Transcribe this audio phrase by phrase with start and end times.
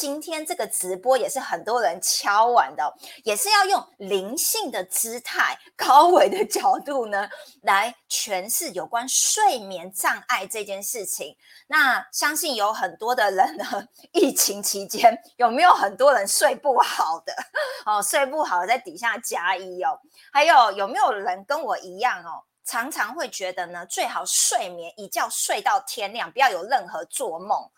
[0.00, 2.90] 今天这个直播也是很多人敲完的，
[3.22, 7.28] 也是要用灵性的姿态、高维的角度呢，
[7.60, 11.36] 来诠释有关睡眠障碍这件事情。
[11.66, 13.66] 那相信有很多的人呢，
[14.12, 17.34] 疫情期间有没有很多人睡不好的？
[17.84, 20.00] 哦，睡不好在底下加一哦。
[20.32, 22.40] 还有有没有人跟我一样哦？
[22.64, 27.70] 常常会觉得呢，最好睡眠一觉睡到天亮，不要有任何做梦。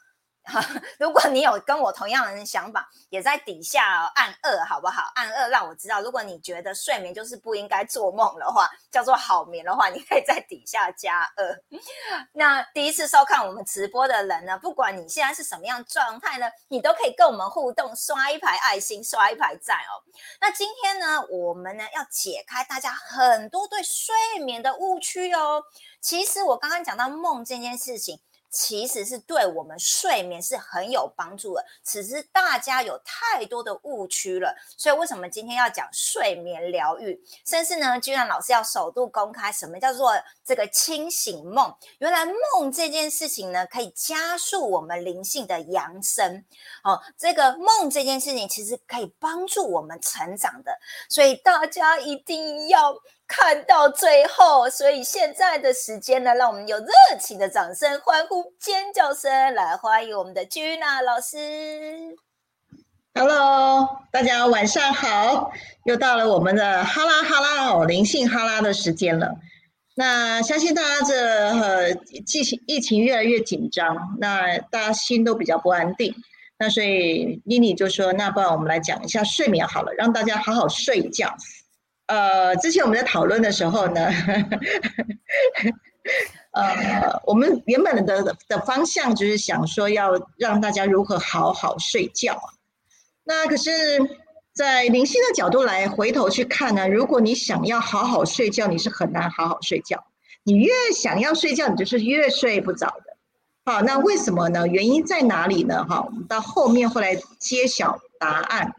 [0.98, 5.10] 如果你有跟我同样的想法，也在底下按二好不好？
[5.14, 6.00] 按二让我知道。
[6.00, 11.62] 如果你觉得睡眠就是不应该做梦的话，叫做好眠的话，你可以在底下加二。
[12.34, 20.02] 那第一次收看我们直播的人呢，不管你现在是什么样状态呢，你都可以跟我们互动，刷一排爱心，刷一排赞哦。
[20.40, 25.62] 那今天呢，我们呢要解开大家很多对睡眠的误区哦。
[26.00, 28.20] 其实我刚刚讲到梦这件事情。
[28.52, 34.54] 其实是对我们睡眠是很有帮助的，只是大家有太多的误区了。
[34.76, 37.18] 所以为什么今天要讲睡眠疗愈？
[37.46, 40.12] 甚至呢，居然老师要首度公开什么叫做
[40.44, 41.74] 这个清醒梦？
[41.98, 46.44] 原来梦这件事情呢，可以加速我们灵性的扬升。
[46.84, 52.94] 哦，这个梦这件事情其实可以帮助我们成长的，所以大家一定要。
[53.34, 56.86] 看到最后，所以现在的时间呢，让我们有热
[57.18, 62.14] 情的掌声、欢呼、尖叫声来欢迎我们的 Gina 老师。
[63.14, 65.50] Hello，大家晚上好，
[65.86, 69.34] 又到了我们的哈拉哈拉哦，灵性哈拉的时间了。
[69.94, 71.14] 那相信大家这
[71.58, 76.14] 呃，疫情疫情越来越紧张，那大家心都比较不安定。
[76.58, 81.34] 那所以妮妮就说，那不然我们来讲一下睡眠好了，让大家好好睡一觉。
[82.12, 84.04] 呃，之前我们在讨论的时候呢，
[86.52, 92.38] 呃，我们原本的的方向就是想说要让大家如何好好睡觉。
[93.24, 93.70] 那可是，
[94.52, 100.04] 在灵性的角度来回头去看呢，如果你想要好好睡觉，你是很难好好睡觉。
[100.42, 103.16] 你越想要睡觉，你就是越睡不着的。
[103.64, 104.68] 好，那为什么呢？
[104.68, 105.86] 原因在哪里呢？
[105.88, 108.74] 哈，我们到后面会来揭晓答案。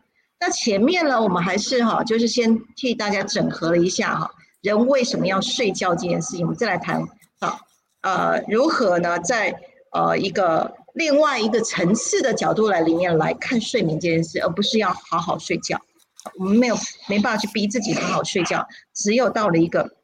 [0.46, 4.30] 那前面呢，我们还是哈，就是先替大家整合了一下哈，
[4.62, 7.02] 人为什么要睡觉这件事情，我们再来谈
[7.40, 7.58] 啊，
[8.02, 9.56] 呃，如何呢，在
[9.94, 15.80] 呃一个另外一个层次的角度来里面来看睡眠这件事，而不是要好好睡觉。
[16.38, 16.76] 我们没有
[17.08, 19.96] 没办法去逼自己好好睡觉，只有到了一个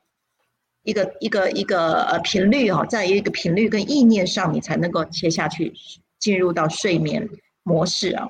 [0.84, 5.74] 一个一个一个呃频率哈，在一个频率跟意念上，你才能够切下去，
[6.18, 7.28] 进入到睡眠
[7.64, 8.30] 模式啊。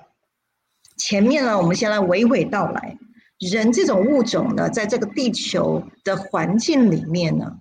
[1.00, 2.98] 前面呢，我们先来娓娓道来。
[3.40, 7.56] 人这种物种呢，在这个地球的环境里面呢，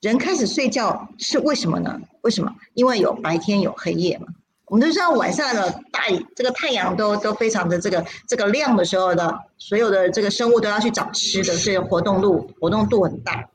[0.00, 2.00] 人开始睡觉是为什么呢？
[2.22, 2.54] 为什么？
[2.74, 4.28] 因为有白天有黑夜嘛。
[4.66, 6.02] 我们都知道晚上的大
[6.36, 13.48] 这个太阳都都非常的这个这个亮的时候呢，所有的这个生物都要去找吃的，所以活动度活动度很大。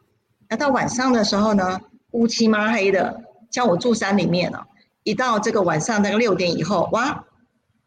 [0.49, 1.79] 那到晚上的时候呢，
[2.11, 4.59] 乌漆抹黑的，像我住山里面呢，
[5.03, 7.23] 一到这个晚上那个六点以后，哇！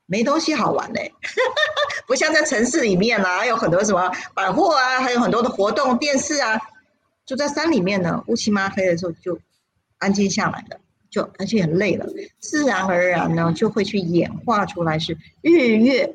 [0.07, 1.13] 没东西好玩嘞，
[2.07, 6.57] 不像在城市里面啦，还有很多什么百货啊，还有很多的活动、电视啊。
[7.27, 9.37] 住在山里面呢，乌漆嘛黑的时候就
[9.99, 10.79] 安静下来了，
[11.11, 12.07] 就而且很累了，
[12.39, 16.15] 自然而然呢就会去演化出来是日月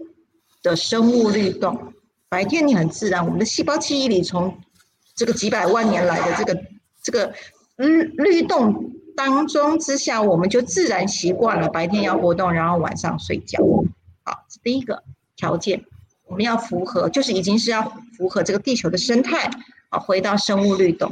[0.63, 1.93] 的生物律动。
[2.29, 4.57] 白天你很自然，我们的细胞记忆里从
[5.15, 6.61] 这个几百万年来的这个
[7.03, 7.33] 这个
[7.75, 8.93] 律律动。
[9.15, 13.59] 当中之下，我们就自然习惯了白天要活动，然后晚上睡觉。
[14.23, 15.03] 好，第一个
[15.35, 15.83] 条件，
[16.27, 17.83] 我们要符合，就是已经是要
[18.17, 19.49] 符合这个地球的生态
[19.89, 21.11] 啊，回到生物律动。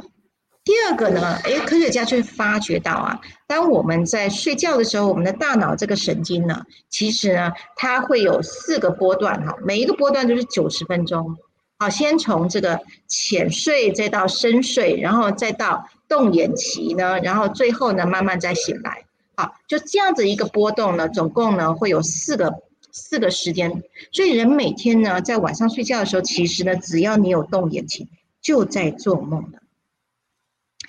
[0.62, 11.36] 第二个呢，哎，科学家就发觉到啊，当我们在睡觉的时候，我们的大脑这个神经呢，其实呢，它会有四个波段哈，每一个波段都是九十分钟。
[11.80, 15.84] 好，先从这个浅睡，再到深睡，然后再到。
[16.10, 19.04] 动眼期呢，然后最后呢，慢慢再醒来，
[19.36, 22.52] 好，就这样子一个波动呢，总共呢会有四个
[22.90, 28.08] 四个时间，所以人每天呢在晚上睡觉的时候，其实呢只要你有动眼睛，
[28.42, 29.60] 就在做梦的，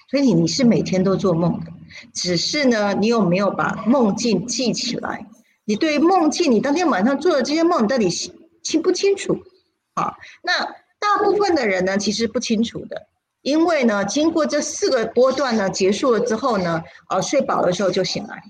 [0.10, 1.72] 所以你是每天都做梦的，
[2.16, 5.28] 只是呢你有没有把梦境记起来？
[5.66, 8.10] 你对梦境，你当天晚上做的这些梦，你到底
[8.64, 9.38] 清不清楚？
[9.94, 13.08] 好，那大部分的人呢，其实不清楚的。
[13.42, 18.44] 因为呢，经过这四个波段呢结束了之后呢，呃，睡饱的时候就醒来，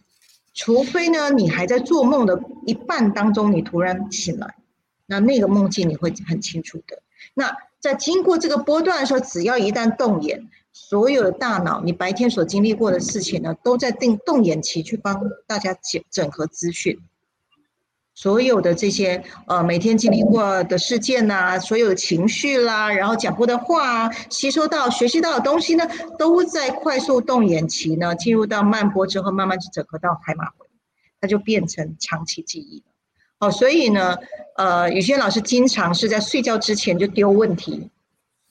[0.53, 4.53] 除非呢你还在做梦的一半当中，你突然醒来，
[5.05, 7.01] 那那个梦境你会很清楚的。
[7.33, 16.99] 那在经过这个波段的时候，只要一旦动眼，所有的大脑你白天所经历过的事情呢，都在定动眼期去帮大家整整合资讯。
[18.21, 25.89] 所有的这些呃每天经历过的事件呐，所有的情绪啦，然后讲过的话啊，吸收到、学习到的东西呢，
[26.19, 30.67] 都在快速动眼期呢，进入到慢波之后，慢慢去整合到海马回，
[31.19, 32.93] 它就变成长期记忆了。
[33.39, 34.15] 哦，所以呢，
[34.55, 37.89] 呃，有些老师经常是在睡觉之前就丢问题，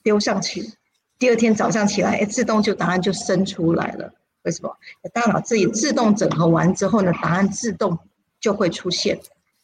[0.03, 0.69] 丢上去，
[1.17, 4.11] 第二天早上起来，哎，自动就答案就生出来了。
[4.41, 4.75] 为什么？
[5.13, 7.97] 大脑自己自动整合完之后呢，答案自动
[8.41, 9.17] 就会出现。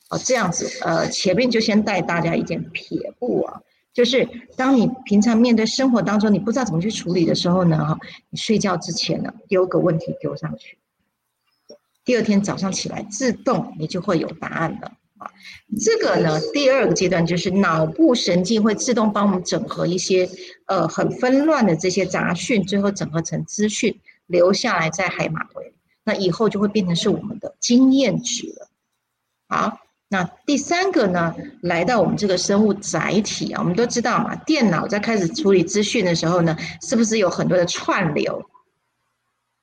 [0.10, 3.62] 哦，这样子，呃，前面就先带大家一件撇步啊，
[3.94, 4.26] 就是
[4.56, 8.00] 当你平常面对生活当中你不知道怎么去处理的时候呢，哈，
[8.30, 10.78] 你睡觉之前呢丢个问题丢上去，
[12.06, 15.30] 第二天早上起来自动你就会有答案了啊。
[15.78, 20.30] 这个呢，第二个阶段就是脑部神经会自动帮我们整合一些
[20.68, 25.74] 呃很纷乱的这些杂讯，最后整合成资讯留下来在海马回，
[26.06, 28.70] 那以后就会变成是我们的经验值了。
[29.50, 29.80] 好。
[30.10, 38.42] 那第三个呢，来到我们这个生物载体啊，我们都知道嘛，电脑在开始处理资讯的时候呢，是不是有很多的串流？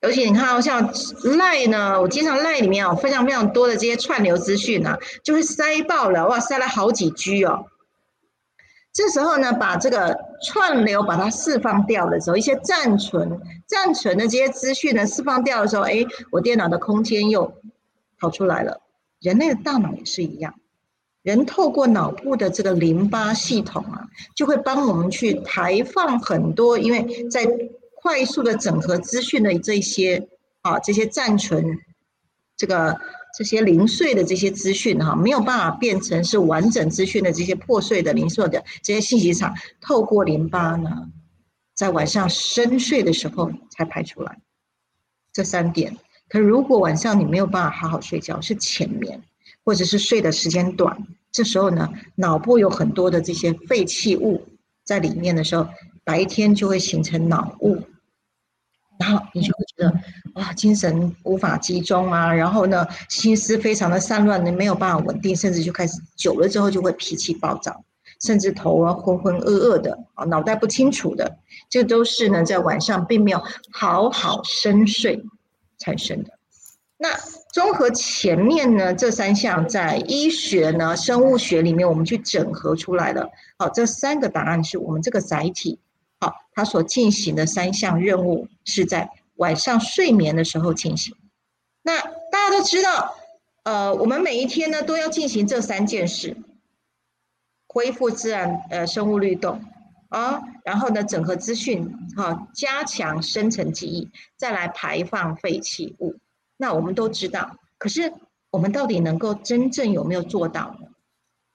[0.03, 0.93] 而且你看哦，像
[1.39, 7.65] 赖呢，我经常赖里面哦，非常非常多的这些串流资讯啊，就会塞爆了，哇，塞了好几 G 哦。
[8.93, 10.15] 这时候呢，把这个
[10.47, 17.55] 串流把它释放掉的时候，一些暂存、暂存的这些资讯呢，释放掉的时候，哎，我电脑的空间又
[18.21, 18.83] 跑出来了。
[19.25, 20.55] 人类的大脑也是一样，
[21.23, 24.07] 人透过脑部的这个淋巴系统啊，
[24.37, 27.49] 就会帮我们去排放很多，因为在
[27.95, 30.29] 快速的整合资讯的这些
[30.61, 31.79] 啊，这些暂存，
[32.55, 33.01] 这个
[33.39, 41.09] 这些零碎的这些资讯哈，没有办法变成是完整资讯的这些破碎的零碎的这些信息场，透过淋巴呢，
[41.75, 44.39] 在晚上深睡的时候才排出来，
[45.33, 45.97] 这三点。
[46.35, 49.23] 可如果晚上你没有办法好好睡觉，是浅眠，
[49.65, 54.45] 或者是睡的时间短，这时候呢，脑部有很多的这些废弃物
[54.83, 55.69] 在里面的时候，
[56.03, 57.81] 白天就会形成脑雾，
[58.99, 60.01] 然后你就会觉得
[60.35, 67.85] 哇，精神无法集中啊，然后呢，心思非常的散乱，你没有办法稳定，甚至就开始久了之后就会脾气暴躁，
[68.21, 71.39] 甚至头啊浑浑噩噩的啊，脑袋不清楚的，
[71.71, 73.41] 这都是呢在晚上并没有
[73.71, 75.25] 好好深睡。
[75.79, 76.31] 产生的
[76.97, 77.09] 那
[77.53, 83.29] 综合前面呢这三项在医学呢生物学里面我们去整合出来了，
[83.59, 85.79] 好，这三个答案是我们这个载体，
[86.21, 91.15] 好，它所进行的三项任务是在晚上睡眠的时候进行。
[91.83, 93.17] 那大家都知道，
[93.65, 96.37] 呃，我们每一天呢都要进行这三件事：
[97.67, 99.61] 恢复自然呃生物律动。
[100.15, 106.15] 啊，然后呢，整合资讯，哈，加强深层记忆，再来排放废弃物。
[106.57, 108.13] 那我们都知道，可是
[108.51, 110.87] 我们到底能够真正有没有做到呢？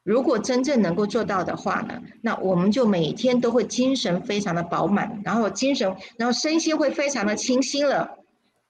[0.03, 8.17] 如果真正能够做到的话呢，那我们就每天都会精神非常的饱满，然后精神，然后身心会非常的清新了。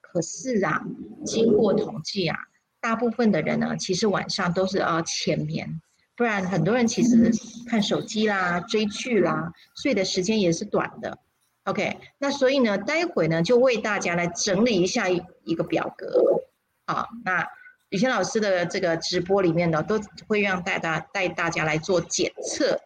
[0.02, 0.82] 可是啊，
[1.26, 2.38] 经过统计啊，
[2.80, 5.82] 大部分的人呢，其实晚上都是啊浅眠。
[6.20, 7.32] 不然，很多人其实
[7.66, 11.18] 看手机啦、追剧啦，睡的时间也是短的。
[11.64, 16.42] OK，那所以呢，待会呢就为大家来整理一下一一个表格。
[16.86, 17.48] 好，那
[17.88, 22.82] 雨欣老师的这个直播里面呢，都会让大家带大家来做检测。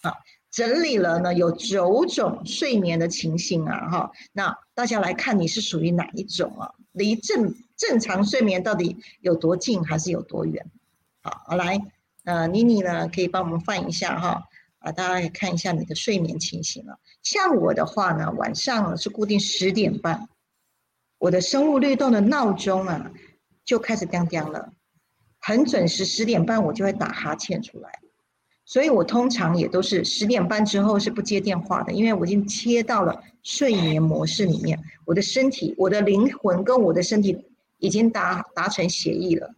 [0.00, 0.14] 啊，
[0.50, 6.72] 整理了呢有九种睡眠的情形啊，哈，那大家来看你是属于哪一种啊？
[6.92, 10.64] 离正正常睡眠到底有多近，还是有多远？
[11.20, 11.78] 好，来。
[12.24, 14.42] 呃，妮妮呢，可以帮我们放一下哈，
[14.78, 16.98] 啊，大家也看一下你的睡眠情形了。
[17.22, 20.28] 像我的话呢，晚上是固定十点半，
[21.18, 23.10] 我的生物律动的闹钟啊
[23.64, 24.72] 就开始叮叮了，
[25.38, 27.90] 很准时，十点半我就会打哈欠出来。
[28.66, 37.44] 所以我通常也都是十点半之后是不接电话的，因为我已经切到了睡眠模式里面，我的身体、我的灵魂跟我的身体
[37.76, 39.54] 已经达达成协议了。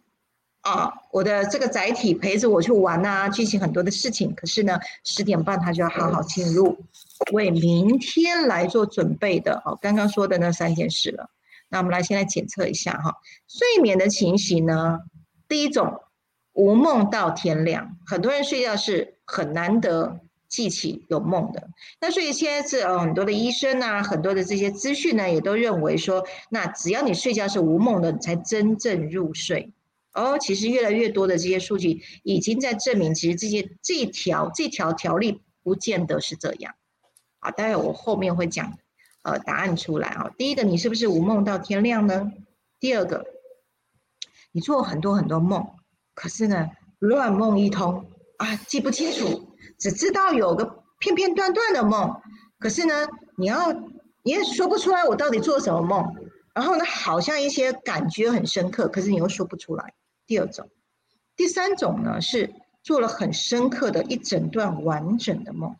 [0.67, 4.33] 啊，我的这个载体陪着我去玩啊，进行很多的事情。
[4.35, 6.77] 可是呢，十点半他就要好好进入，
[7.31, 9.61] 为明天来做准备的。
[9.63, 11.29] 哦，刚刚说的那三件事了。
[11.69, 13.15] 那我们来先来检测一下哈，
[13.47, 14.99] 睡眠的情形呢？
[15.47, 16.01] 第一种，
[16.51, 17.97] 无梦到天亮。
[18.05, 20.19] 很多人睡觉是很难得
[20.49, 21.69] 记起有梦的。
[22.01, 29.71] 那所以现在是呃很多的医生啊，很多的这些资讯呢，也都认为说，那只要你睡觉是无梦的，你才真正入睡。
[30.17, 36.73] 哦，其实越来越多的这些数据已经在证明，其实这些这条这条条例不见得是这样。
[37.39, 38.73] 好，待会我后面会讲
[39.21, 40.31] 呃答案出来啊。
[40.35, 42.31] 第一个，你是不是无梦到天亮呢？
[42.79, 43.27] 第二个，
[44.51, 45.63] 你做很多很多梦，
[46.15, 52.19] 可是呢乱梦一通啊，记不清楚，只知道有个片片段段的梦，
[52.57, 53.07] 可是呢，
[53.37, 53.71] 你要
[54.23, 56.03] 你也说不出来我到底做什么梦，
[56.55, 59.93] 然后呢，好像一些感觉很深刻，可是你又说不出来。
[60.27, 60.69] 第二种，
[61.35, 62.53] 第三种呢是
[62.83, 65.75] 做了很深刻的一整段完整的梦，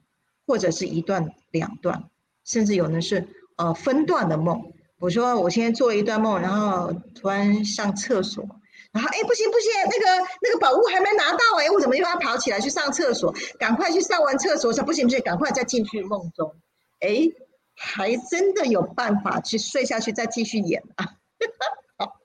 [0.47, 2.05] 或者是一段两段，
[2.45, 3.27] 甚至有的是
[3.57, 4.71] 呃分段的梦。
[4.99, 8.43] 我说我现在做了一段梦，然后突然上厕所，
[8.91, 13.35] 然后哎不行不行，那个那个宝物还没拿到哎，我怎么又要跑起来去上厕所？
[13.59, 16.55] 赶快去上完厕所说不行不行，赶快再进去梦中，
[17.01, 17.29] 哎，
[17.75, 21.17] 还真的有办法去睡下去再继续演啊！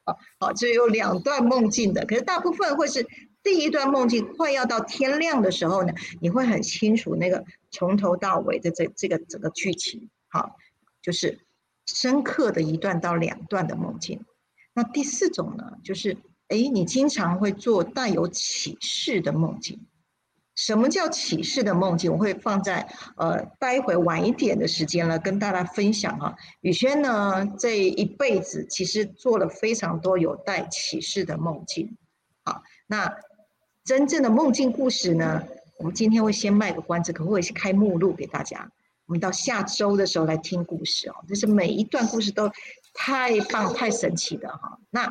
[0.05, 3.07] 好好好，就有两段梦境的，可是大部分会是
[3.43, 10.57] 第一段梦境快要到天亮的时候呢，你会很清楚那个从头到尾的这这个整个剧情，好，
[11.03, 11.41] 就是。
[11.85, 14.25] 深刻的一段到两段的梦境，
[14.73, 16.17] 那第四种呢，就是
[16.47, 19.85] 哎，你经常会做带有启示的梦境。
[20.55, 22.13] 什么叫启示的梦境？
[22.13, 26.35] 我会放在呃，待会晚一点的时间了，跟大家分享哈。
[26.61, 31.97] 宇轩呢，这一辈子其实做了非常多有带启示的梦境。
[32.45, 33.17] 好，那
[33.85, 35.43] 真正的梦境故事呢，
[35.79, 38.71] 我们今天会先卖个关子，可不可以先开目录给大家？
[39.07, 42.51] 我们到下周的时候来听故事哦，就是每一段故事都
[42.95, 44.79] 太棒、太神奇的哈。
[44.91, 45.11] 那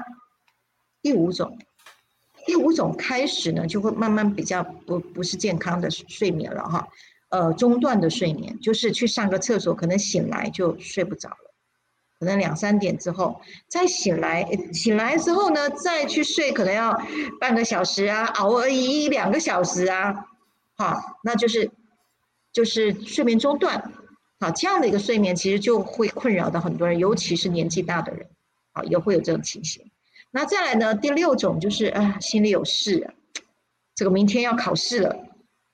[1.01, 1.57] 第五种，
[2.45, 6.87] 第五种开始呢，就会慢慢比较不不是健康的睡眠了哈。
[7.29, 11.53] 呃，中断的睡眠就是去上个厕所，可能醒来就睡不着了，
[12.19, 16.99] 可能两三点之后再醒来，醒来之后呢，再去睡，可能要
[17.39, 20.25] 半个小时啊，熬而一两个小时啊，
[20.75, 21.69] 好，那就是。
[22.53, 23.93] 就是睡眠中断，
[24.41, 28.27] 好，这样的一个睡眠其实就会困扰到很多人，尤其是年纪大的人，
[28.73, 29.89] 啊，也会有这种情形。
[30.31, 33.13] 那再来呢，第六种就是啊，心里有事，
[33.93, 35.15] 这个明天要考试了，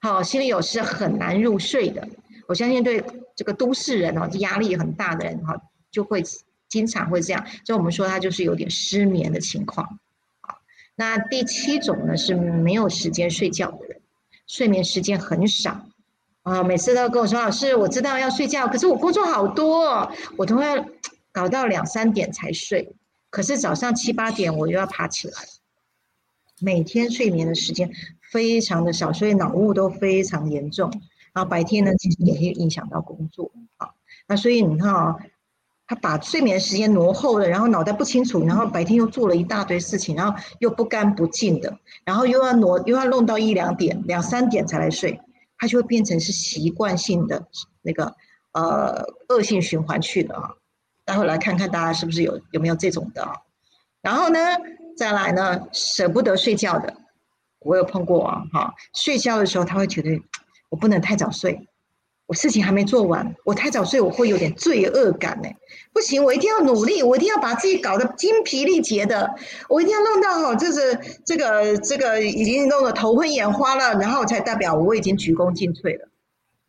[0.01, 2.07] 好，心里有事很难入睡的。
[2.47, 3.03] 我相信对
[3.35, 5.55] 这个都市人哦，压力很大的人哈，
[5.91, 6.23] 就会
[6.67, 7.45] 经常会这样。
[7.63, 9.99] 就我们说他就是有点失眠的情况。
[10.41, 10.59] 好，
[10.95, 14.01] 那第七种呢是没有时间睡觉的人，
[14.47, 15.85] 睡眠时间很少。
[16.41, 20.83] 啊，每次都跟我说，老师，我知道要睡觉，可是我工作好多，我都要
[21.33, 22.95] 搞到两三点才睡。
[23.29, 25.33] 可是早上七八点我又要爬起来，
[26.59, 27.91] 每天睡眠的时间
[28.31, 30.89] 非常的少，所以脑雾都非常严重。
[31.33, 33.89] 然后白天呢，其实也会影响到工作啊。
[34.27, 35.15] 那所以你看啊，
[35.85, 45.19] 他把睡眠时间挪后了，然后脑袋不清楚，然后白天又做了一大堆事情，然后又不干不净的，然后又要挪，又要弄到一两点、两三点才来睡。
[45.59, 47.47] 他就会变成是习惯性的
[47.81, 48.15] 那个
[48.53, 50.53] 呃恶性循环去了啊！
[51.07, 53.25] 待会来看看大家是不是有有没有这种的？
[54.01, 54.39] 然后呢，
[54.97, 56.93] 再来呢，舍不得睡觉的，
[57.59, 58.75] 我有碰过啊哈！
[58.93, 60.21] 睡觉的时候他会觉得
[60.67, 61.65] 我不能太早睡。
[62.25, 65.47] 我事情还没做完，我太早睡，我会有点罪恶感呢。
[65.93, 69.33] 不行，我一定要努力，我一定要把自己搞得精疲力竭的，
[69.69, 76.09] 我一定要弄到哦，就是这个这个已经弄得头昏眼花了，然后才代表我已经鞠躬尽瘁了。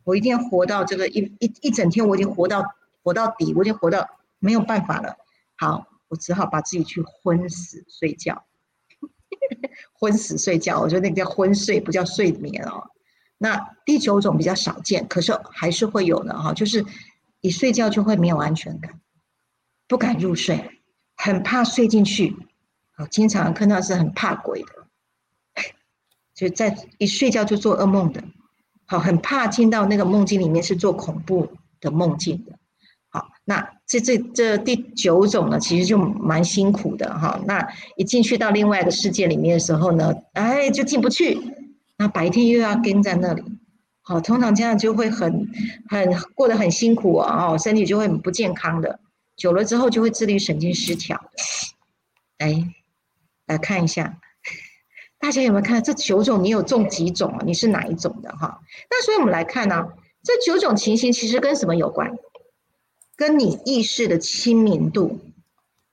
[0.04, 2.62] 我一定要活到这个一一一整天，我已经活到
[3.02, 5.16] 活到底，我已经活到没有办法了。
[5.56, 8.44] 好，我只好把自己去昏死睡觉，
[9.92, 12.90] 昏死睡觉，我觉得那个叫昏睡，不叫睡眠哦。
[13.38, 16.84] 那第九种比较少见，可是还是会有的哈，就是
[17.40, 19.00] 一睡觉就会没有安全感，
[19.86, 20.82] 不敢入睡，
[21.16, 22.36] 很怕睡进去，
[22.96, 24.68] 啊，经常看到是很怕鬼的，
[26.34, 28.24] 就在一睡觉就做噩梦的，
[28.86, 32.58] 好，很怕进到那个梦境里面是做恐怖的梦境的，
[33.08, 37.66] 好，那这这这第九种呢，其实就蛮辛苦的哈，那
[37.96, 41.38] 一进去到另外一个世界里面的时候呢，哎，就进不去。
[41.96, 43.42] 那白天又要跟在那里，
[44.02, 45.48] 好，通常这样就会很
[45.88, 49.00] 很过得很辛苦，哦，身体就会很不健康的，
[49.36, 51.18] 久了之后就会自律神经失调。
[52.36, 52.68] 哎，
[53.46, 54.18] 来看一下，
[55.18, 56.44] 大家有没有看这九种？
[56.44, 57.38] 你有中几种？
[57.46, 58.60] 你是哪一种的哈？
[58.90, 59.88] 那所以我们来看呢，
[60.22, 62.12] 这九种情形其实跟什么有关？
[63.18, 65.18] 跟你意识的清明度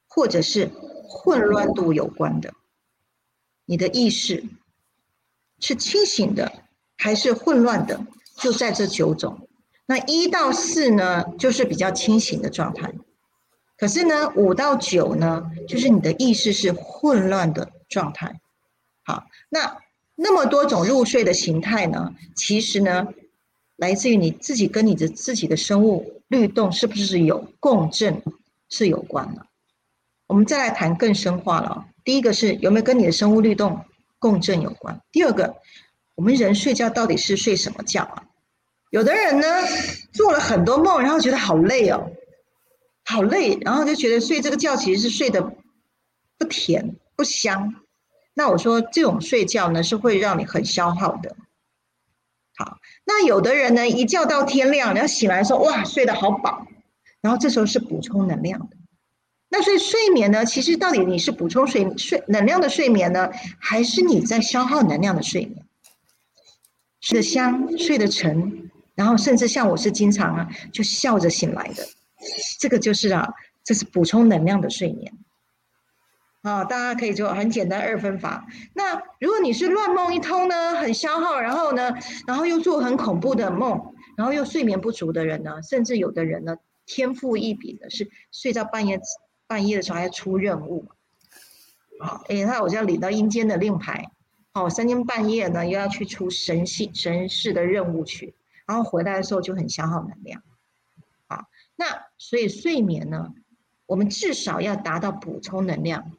[0.08, 0.72] 或者是
[1.10, 2.54] 混乱度有关的，
[3.66, 4.46] 你的意识。
[5.60, 6.52] 是清醒的
[6.98, 8.06] 还是混乱的？
[8.38, 9.48] 就在这九种。
[9.86, 12.94] 那一到四呢，就是比较清醒的状态。
[13.78, 18.40] 可是呢，五到九呢，就是你的意识是混乱的状态。
[19.04, 19.78] 好，那
[20.16, 23.08] 那么多种入睡的形态呢，其实呢，
[23.78, 28.22] 来自于你自己跟你的自己的生物律动是不是有共振
[28.70, 29.46] 是有关的。
[30.28, 31.86] 我们再来谈更深化了。
[32.04, 33.86] 第一个是有没有跟你的生物律动
[34.20, 35.00] 共振有关。
[35.12, 35.56] 第二个，
[36.16, 38.24] 我们人睡觉到底是睡什么觉啊？
[38.92, 39.48] 有的人呢
[40.14, 42.12] 做了很多梦，然后觉得好累哦，
[43.04, 45.42] 好累，然后就觉得睡这个觉其实是睡得
[46.38, 47.76] 不甜不香。
[48.34, 51.36] 那我说这种睡觉呢是会让你很消耗的。
[52.58, 56.66] 好，那有的人呢一觉到天亮，然后醒来说哇睡得好饱，
[57.22, 58.78] 然后这时候是补充能量的。
[59.50, 65.66] 那所以睡眠呢，其实到底你是补充睡睡能量的睡眠呢，还是你在消耗能量的睡眠？
[67.00, 71.88] 睡得香，睡得沉，然后甚至像我是经常啊就笑着醒来的，
[72.60, 73.30] 这个就是啊，
[73.64, 75.14] 这是补充能量的睡眠。
[76.46, 78.46] 啊，大家可以做很简单二分法。
[78.74, 81.92] 那如果你是乱梦一通呢，很消耗，然后呢，
[82.28, 89.02] 然后又做很恐怖的梦，然后又睡眠不足的人呢，甚至有的人呢，天赋异禀的是睡到半夜。
[89.48, 90.88] 半夜的时候还要出任务，
[92.00, 94.10] 啊，哎，他好像领到阴间的令牌，
[94.54, 98.34] 哦，三更半夜呢又要去出神系神事的任务去，
[98.66, 100.42] 然后回来的时候就很消耗能量，
[101.28, 101.86] 啊，那
[102.18, 103.36] 所以睡眠呢，
[103.86, 106.12] 我们至少要达到补充能量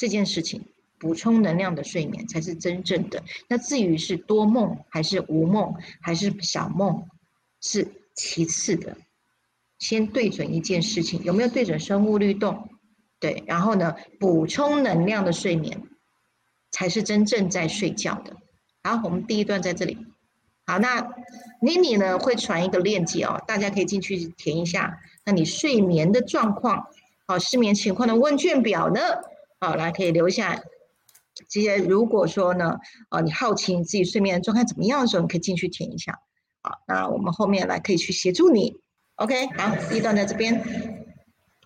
[0.00, 0.64] 这件事情，
[0.98, 3.22] 补充能量的睡眠才是真正的。
[3.48, 7.06] 那至于是多梦还是无梦还是小梦，
[7.60, 8.96] 是其次的。
[9.78, 12.70] 先对准一件事情，有没有对准生物律动？
[13.18, 15.82] 对，然后呢，补充能量的睡眠
[16.70, 18.34] 才是真正在睡觉的。
[18.82, 19.98] 好，我们第一段在这里。
[20.64, 21.06] 好，那
[21.60, 24.98] 妮妮呢会传一个链接哦，大家可以进去填一下。
[25.26, 26.86] 那你睡眠的状况，
[27.26, 29.00] 好，失眠情况的问卷表呢？
[29.60, 30.58] 好，来可以留下。
[31.48, 32.78] 这些如果说呢，
[33.10, 36.18] 啊，你好奇你自己睡眠状态怎么样的时候，你可以进去填一下。
[36.62, 38.80] 好，那我们后面来可以去协助你。
[39.16, 40.99] OK，好，第一段在这边。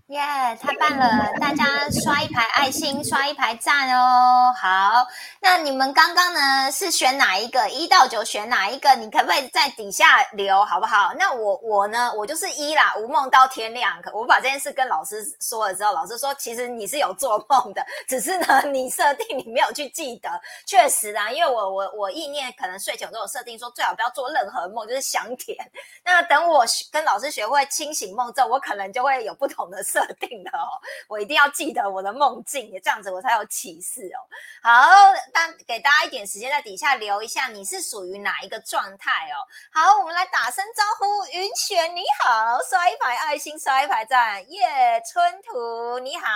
[0.08, 0.20] 耶，
[0.60, 1.32] 太棒了！
[1.40, 4.52] 大家刷一排爱心，刷一排赞哦。
[4.54, 5.06] 好，
[5.40, 7.66] 那你们刚刚呢是选哪一个？
[7.70, 8.94] 一到九选哪一个？
[8.96, 11.14] 你可不可以在底下留，好不好？
[11.18, 13.98] 那我我呢，我就是一啦，无梦到天亮。
[14.12, 20.28] 我把这件事跟老师说了之后，老师说其实你是有做梦的，只是呢你设定你没有去记得。
[20.66, 25.56] 确实啊，因为我我我意念可能睡前都有设定说最好不要做任何梦，就是想甜。
[26.04, 26.62] 那等我
[26.92, 29.82] 跟老师学会清醒梦之后，我可能就会有不同的。
[29.94, 30.66] 设定的哦，
[31.06, 34.18] 我一定要记得我的梦境，也这样子我才有启示哦。
[34.60, 34.90] 好，
[35.32, 39.38] 但给大家一点时间在底下留一下，你是属于哪一个状态哦？
[39.72, 46.26] 好，我们来打声招呼，云璇你好，刷一排爱心，刷一排赞，耶，春图你好，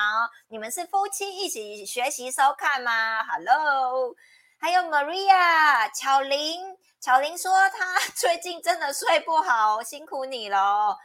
[0.47, 4.15] 你们是夫妻一起学习收看吗？Hello，
[4.61, 10.97] 还有 Maria 巧玲，巧玲说她 最近真的睡不好，辛苦你了。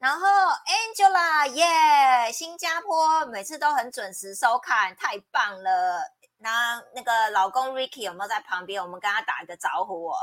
[0.00, 6.10] 然后 Angela，耶，新加坡每次都很准时收看，太棒了。
[6.38, 8.82] 那那个老公 Ricky 有没有在旁边？
[8.82, 10.16] 我们跟他打一个招呼哦。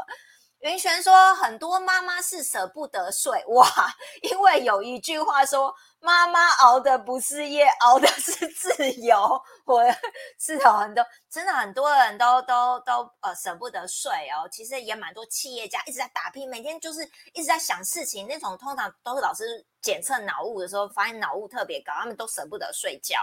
[0.62, 3.68] 云璇说，很多妈妈是舍不得睡哇，
[4.24, 9.40] 因为有一句话说，妈妈熬的不是夜，熬的是自由。
[9.66, 9.84] 我
[10.40, 14.50] 是有很多，真的很多人都都都呃舍不得睡哦。
[14.52, 23.16] 其实也蛮多企业家一直在打拼，每天就是一直在想事情，那种通常都是老师检测脑雾的时候，发现脑雾特别高，他们都舍不得睡觉，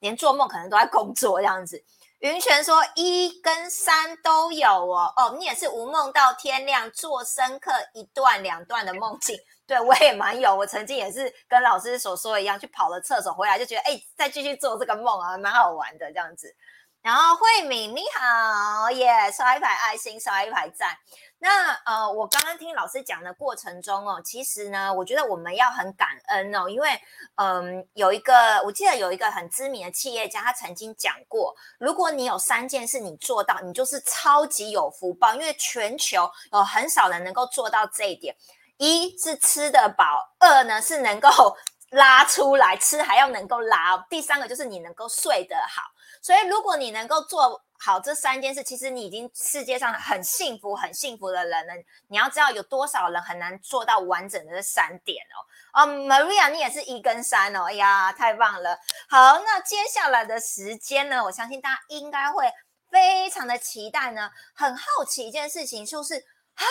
[0.00, 1.82] 连做梦可能都在工作这样子。
[2.24, 9.36] 云泉说一跟三都有哦，哦，你也是无梦到天亮，做深刻一段两段的梦境。
[9.68, 16.56] 对我也蛮有，我曾经也是跟老师所说一样，去跑了厕所回来，就觉得哎，再继续做这个梦啊，蛮好玩的这样子。
[17.02, 20.96] 然后慧敏你好，耶，刷一排爱心，刷一排赞。
[21.44, 26.88] 那呃，我刚刚听老师讲的过程中哦，其实呢，我觉得我们要很感恩哦，因为
[27.34, 38.34] 嗯，有一个我记得有一个很知名的企业家，他曾经讲过，如果你有三件事你做到，你就是超级有福报，因为全球有很少人能够做到这一点。
[38.78, 41.28] 一是吃得饱，二呢是能够
[41.92, 45.82] 拉出来吃，还要能够拉，第三个就是你能够睡得好。
[46.22, 47.62] 所以如果你能够做。
[47.84, 51.74] 好，这三件事其实你已经世界上很幸福、很幸福的人了。
[52.08, 55.82] 你要知道有多少人很难做到完整的这三点哦。
[55.82, 57.64] 哦，Maria，你也是一跟三哦。
[57.64, 58.78] 哎呀，太棒了。
[59.06, 62.50] 好，那接下来的时间呢，我相信大家应该会
[62.90, 66.14] 非常的期待呢，很好奇一件事情，就是
[66.54, 66.64] 啊。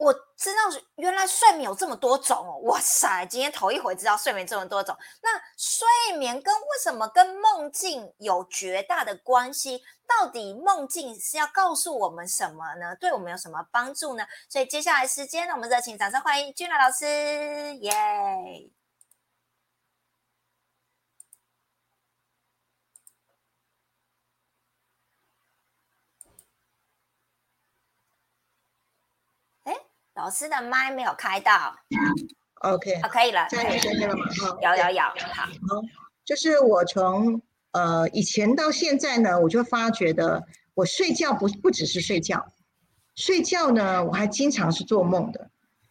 [0.00, 0.60] 我知道
[0.96, 2.56] 原来睡眠有这么多种哦！
[2.62, 4.96] 哇塞，今天头一回知道睡眠这么多种。
[5.20, 9.82] 那睡眠跟为什么跟梦境有绝大的关系？
[10.18, 12.96] 到底梦境是要告诉我们什么呢？
[12.96, 14.26] 对我们有什么帮助呢？
[14.48, 17.06] 所以接下来时间呢我们热情掌声欢迎君乐老师
[17.76, 18.70] 耶！
[29.62, 29.74] 哎
[30.14, 31.76] 老师的麦没有开到
[32.62, 34.26] ok 好可以了现在有声了吗？
[34.60, 35.48] 有有有好
[36.24, 37.40] 就是我从
[37.72, 42.46] 呃以前到现在呢，我就发觉的，我睡觉不不只是睡觉，
[43.14, 45.50] 睡觉呢，我还经常是做梦的。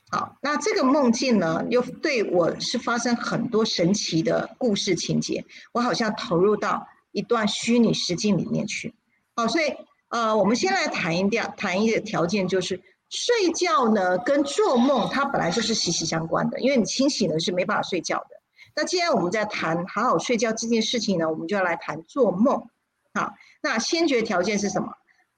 [0.10, 8.94] 好，那这个梦境呢，又对我是发生很多神奇的故事情节，我好像投入到一段虚拟实境里面去。
[9.36, 9.74] 好，所以
[10.10, 12.82] 呃，我们先来谈一点，谈一个条件就是。
[13.12, 18.39] 睡觉呢，跟做梦它本来就是息息相关的，因为你清醒呢是没办法睡觉的。
[18.76, 22.68] 那既然我们在谈好好睡觉这件事情呢，我们就要来谈做梦。
[23.14, 24.88] 好，那先决条件是什么？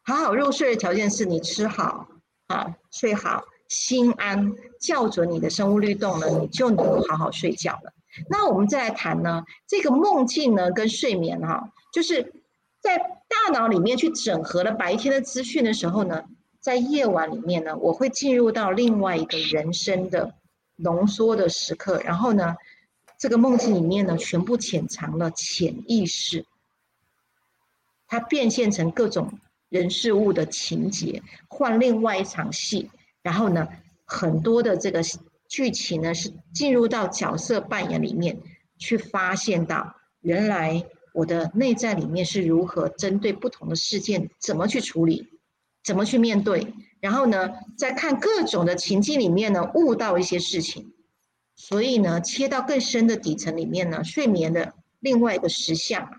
[0.03, 2.07] 好好入睡的条件是你吃好
[2.47, 7.93] 啊，睡好，心安，校准你的生物律动呢，你就能够好好睡觉了。
[8.29, 12.33] 那我们再来谈呢，这个梦境呢跟睡眠哈，就是
[12.81, 16.23] 在大脑里面去整合了白天的资讯的时候呢。
[16.61, 20.35] 在夜晚里面呢，我会进入到另外一个人生的
[20.75, 22.55] 浓缩的时刻，然后呢，
[23.21, 26.43] 这个梦境里面呢，全部潜藏了潜意识，
[28.07, 29.37] 它变现成各种
[29.69, 32.89] 人事物的情节，换另外一场戏，
[33.21, 33.67] 然后呢，
[34.05, 35.03] 很多的这个
[35.47, 38.39] 剧情呢，是进入到角色扮演里面
[38.79, 45.29] 去发现到，原来我的内在里面是如何针对不同的事件怎么去处理。
[45.83, 46.73] 怎么去面对？
[46.99, 50.91] 然后呢，在看各种的情境里面呢，悟到一些事情。
[51.55, 56.09] 所以呢，切到更深的底层里面呢，睡眠的另外一个实相，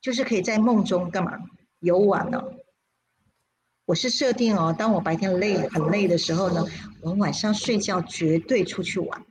[0.00, 1.32] 就是可以在梦中干嘛
[1.80, 2.42] 游玩呢？
[3.86, 6.64] 我是设定哦，当我白天累很累的时候呢，
[7.02, 9.26] 我晚上睡觉绝对出去玩。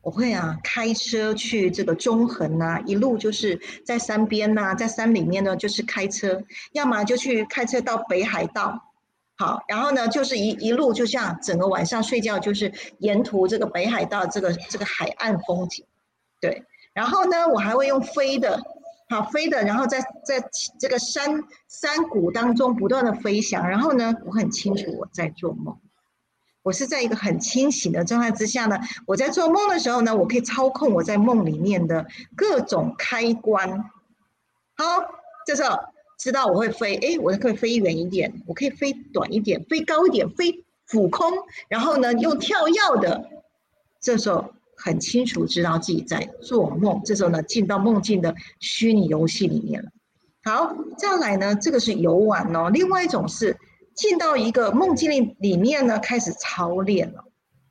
[0.00, 8.85] 我会啊，开车去这个中横啊，一路就是在山边呐，在山里面呢，就是开车，要么就去开车到北海道，
[9.38, 15.84] 好，然后呢，就是一一路就像整个晚上睡觉，就是沿途这个北海道这个这个海岸风景，
[16.40, 18.58] 对，然后呢，我还会用飞的，
[19.10, 20.42] 好飞的，然后在在
[20.80, 25.78] 这个山山谷当中不断的飞翔，然后呢，我很清楚我在做梦。
[26.62, 33.90] 我是在一个很清醒的状态之下呢，我在做梦的时候呢，我可以操控我在梦里面的各种开关。
[34.76, 34.84] 好，
[35.46, 35.78] 这时候
[36.18, 41.32] 知道我会飞，哎，我可以飞远一点，我可以飞短一点，飞高一点，飞俯空，
[41.68, 43.28] 然后呢又跳跃的。
[44.00, 44.44] 这时候
[44.76, 49.90] 很清楚知道自己在做梦，这时候呢进到梦境的虚拟游戏里面了。
[50.44, 53.56] 好，再来呢，这个是游玩哦，另外一种是。
[53.96, 57.24] 进到一个梦境里里面呢，开始操练了。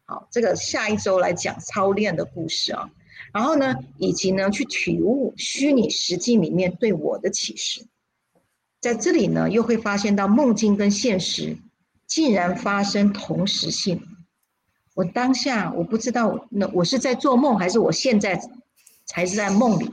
[0.07, 2.89] 好，这个下一周来讲操练的故事啊。
[3.31, 7.85] 然后呢，以及呢，去体悟虚拟实境里面对我的启示。
[8.85, 11.57] 在这里呢，又会发现到梦境跟现实
[12.05, 13.99] 竟然发生同时性。
[14.93, 18.39] 我当下我不知道，那我是在做梦，还是我现在
[19.07, 19.91] 才是在梦里？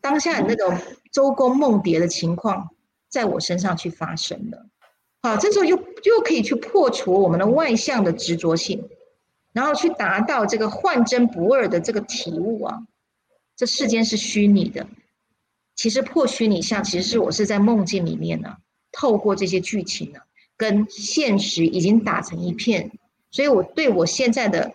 [0.00, 0.76] 当下那个
[1.12, 2.70] 周公梦蝶的情况，
[3.08, 4.66] 在我身上去发生了。
[5.22, 8.88] 好，这时候又又可以去破除我们的外向的执着性，
[9.52, 12.80] 然后去达到这个幻真不二的这个体悟啊。
[13.54, 14.84] 这世间是虚拟的，
[15.80, 18.54] 其实破虚拟相，其实是我是在梦境里面呢，
[18.92, 20.18] 透过这些剧情呢，
[20.54, 22.90] 跟现实已经打成一片。
[23.30, 24.74] 所以我对我现在的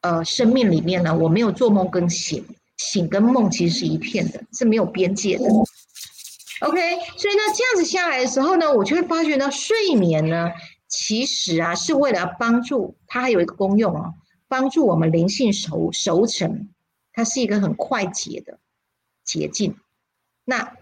[0.00, 2.42] 呃生命里面呢，我没有做梦跟醒，
[2.78, 5.44] 醒跟梦其实是一片的，是没有边界的。
[6.60, 6.80] OK，
[7.18, 10.50] 所以呢，这样子下来的时候呢，我就会发觉呢，睡眠呢，
[10.88, 14.14] 其实啊，是为了帮助它，还有一个功用哦，
[14.48, 16.70] 帮助我们灵性熟熟成，
[17.12, 18.58] 它是一个很快捷的
[19.22, 19.76] 捷径。
[20.46, 20.72] 那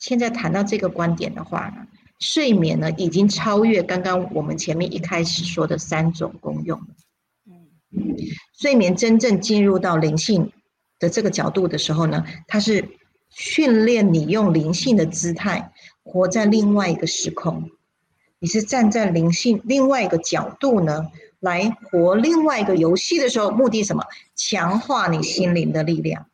[0.00, 1.86] 现在谈到这个观点的话呢，
[2.18, 6.86] 睡眠呢，已经超越刚刚我们前面一开始说的三种功用了。
[7.46, 8.16] 嗯，
[8.58, 10.50] 睡眠真正进入到灵性
[10.98, 12.88] 的这个角度的时候呢，它是。
[13.32, 17.70] 训练你用灵性的姿态活在另外一个时空，
[18.40, 21.06] 你是站在灵性另外一个角度呢，
[21.38, 24.02] 来活另外一个游戏的时候，目的什么？
[24.34, 26.26] 强化你心灵的力量，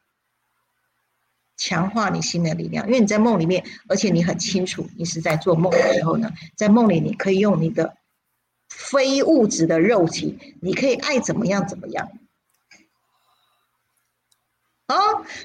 [1.57, 2.87] 强化你心的力量。
[2.87, 7.97] 因为你在梦里面，而且你很清楚，你是在做梦的时候呢，在梦里你可以用你的
[8.69, 12.09] 非物质的肉体，你可以爱怎么样怎么样。
[14.87, 14.97] 啊，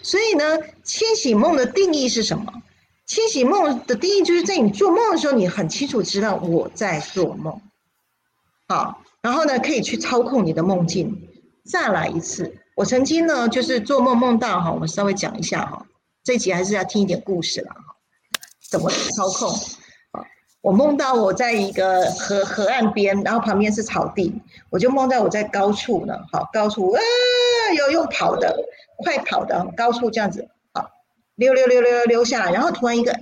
[0.03, 2.61] 所以呢，清醒梦的定义是什么？
[3.07, 7.59] 清醒梦的定义就是在你做梦的时候，你很清楚知道我在做梦。
[8.67, 11.27] 好，然后呢，可以去操控你的梦境。
[11.65, 15.85] 再来一次，我曾经呢，就是做梦梦到哈，我们稍微讲一下哈，
[16.23, 17.81] 这集还是要听一点故事了哈，
[18.69, 19.49] 怎么操控？
[20.61, 27.01] 我梦到我在一个河河岸边，然后旁边是草地，我就梦到我在高处呢，好高处啊，
[27.75, 28.55] 有用跑的，
[28.97, 30.87] 快跑的高处这样子，好
[31.33, 33.19] 溜溜溜溜溜下来，然后突然一个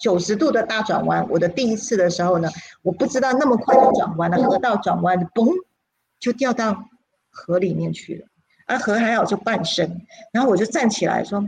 [0.00, 1.24] 九十度的大转弯。
[1.30, 2.50] 我的第一次的时候呢，
[2.82, 5.54] 我不知道那么快就转弯了，河道转弯，嘣，
[6.18, 6.86] 就掉到
[7.30, 8.26] 河里面去了。
[8.66, 11.44] 啊，河还好就半身，然后我就站起来说，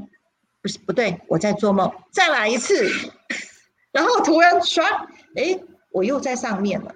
[0.62, 2.88] 不是不对，我在做梦，再来一次。
[3.90, 4.82] 然后突然唰，
[5.34, 6.94] 哎，我又在上面了，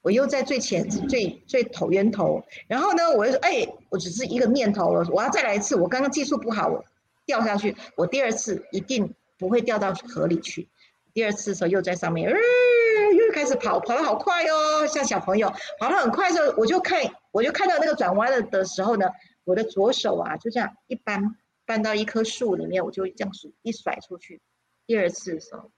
[0.00, 2.42] 我又在最前最最头源头。
[2.66, 5.76] 然后呢，我就说，哎，我只是一个念头了，我要再来一次。
[5.76, 6.84] 我刚刚技术不好，我
[7.26, 10.68] 掉下去，我第二次一定不会掉到河里去。
[11.12, 16.98] 第二次的时候又在上面，呃，又开始跑，跑得好快哦，像小朋友跑得很快的时候，我就看，
[17.30, 19.06] 我就看到那个转弯了的时候呢，
[19.44, 24.40] 我的左手啊就这样一扳，扳到一棵树里面，我就这样子一甩出去。
[24.86, 25.70] 第二次的时候。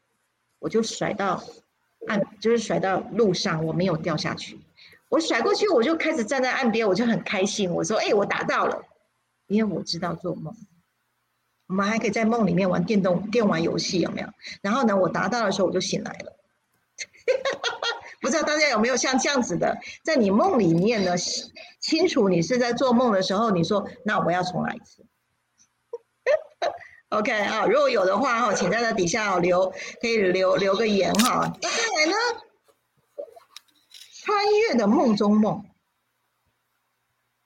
[0.61, 1.44] 我就甩到
[2.09, 4.59] 岸，就是甩到路上，我没有掉下去。
[5.11, 7.70] 我甩过去，我就开始站在岸边，我就很开心。
[7.70, 8.83] 我说：“哎，我达到了，
[9.47, 10.57] 因为我知道做梦。
[11.66, 14.29] 我们还可以在梦里面玩电动电玩游戏，有没有？
[14.62, 16.35] 然后呢，我达到的时候，我就醒来了。
[18.23, 21.14] 不知道大家有没有像这样子的，在你梦里面呢，
[21.79, 25.05] 清楚你是在做梦的时候，你说：那我要重来一次。”
[27.18, 31.53] OK 啊，如果有的话哈，请在那底下留，可以留留个言哈。
[31.62, 32.16] 那再来呢？
[34.24, 35.64] 穿越的梦中梦，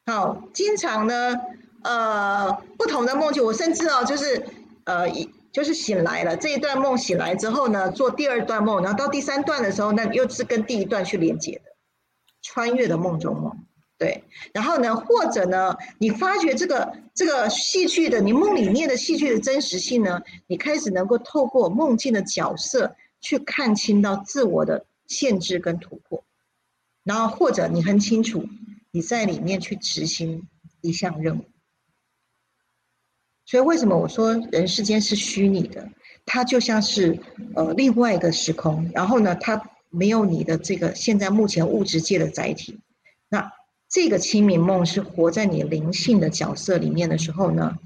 [0.07, 1.35] 好，经常呢，
[1.83, 4.47] 呃，不同的梦境，我甚至哦，就是
[4.85, 11.73] 呃，一就是醒来了这一段梦醒来之后呢，做第二段梦，然后到第三段的时候，那又是跟第一段去连接的，
[12.43, 13.67] 穿越的梦中梦。
[13.99, 26.23] 对，然后呢，或者呢，你发觉这个这个戏剧的你梦里面的戏剧的真实性呢，你开始能够透过梦境的角色去看清到自我的限制跟突破，
[27.03, 28.47] 然后或者你很清楚
[28.93, 30.47] 你在里面去执行
[30.81, 31.45] 一项任务。
[33.47, 35.91] 所以为什么我说人世间是虚拟的？
[36.25, 37.19] 它就像是
[37.57, 42.79] 呃另外一个时空，然后呢，它没有你的这个现在目前物质界的载体，
[43.89, 47.79] 这个清明梦是活在你灵性的角色里面的时候呢，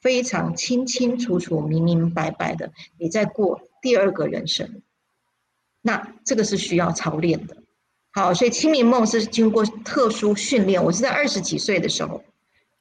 [0.00, 4.82] 非常清清楚楚、明明白白的，你在过第二个人生。
[5.82, 7.56] 那这个是需要操练的。
[8.12, 10.82] 好，所以清明梦是经过特殊训练。
[10.82, 12.22] 我是在二十几岁的时候，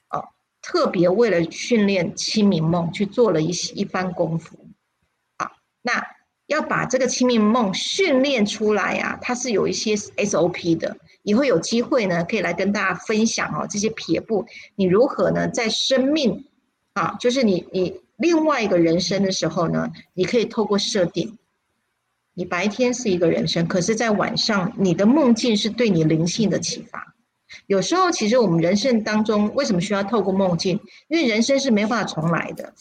[0.10, 0.24] 哦，
[0.62, 4.58] 特别为了训练清明梦去做了一些一番功夫。
[5.38, 6.02] 好，那
[6.48, 10.98] 要把这个清明梦训练出来呀，它是有一些 SOP 的。
[11.24, 16.46] 以后有机会呢，可以来跟大家分享哦，这些撇步，你如何呢，在生命
[16.94, 21.38] 啊，就是你你另外一个人生的时候呢，你可以透过设定，
[22.34, 27.14] 你白天是一个人生，可是在晚上，你的梦境是对你灵性的启发。
[27.68, 30.80] 有时候，其实我们人生当中为什么需要透过梦境？
[31.10, 32.74] 因为人生是没办法重来的。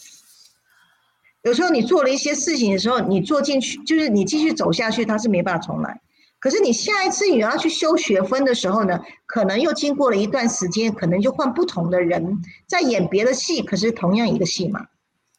[1.43, 6.01] 有时候你做了一些事情的时候，你做进去，就是你继续走下去，它是没办法重来。
[6.41, 14.87] 可是你下一次你要去修学分的时候呢，可能又经过了一段时间，可能就换不同的人在演别的戏，可是同样一个戏嘛，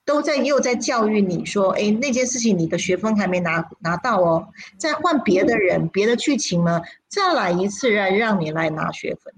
[0.05, 9.33] 都在又在教育你说，哎，那件事情你的学分还没拿拿到哦，再换别的人，别的剧情呢，再来一次让让你来拿学分，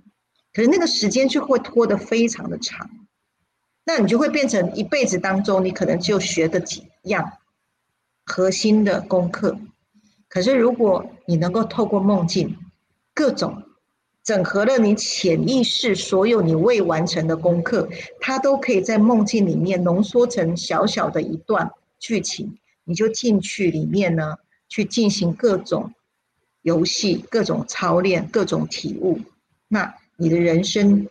[0.53, 2.89] 可是那个时间就会拖得非常的长，
[3.85, 7.31] 那你就会变成一辈子当中，你可能就学的几样
[8.25, 9.57] 核心的功课。
[10.33, 12.57] 可是，如果你能够透过梦境，
[13.13, 13.61] 各种
[14.23, 17.87] 整合了你潜意识所有你未完成的功课，
[18.19, 25.93] 它都可以在梦境里面浓缩成小小的一段剧情，你就进去里面呢，去进行各种
[26.63, 29.19] 游戏、各种操练、各种体悟。
[29.67, 31.07] 那你的人生，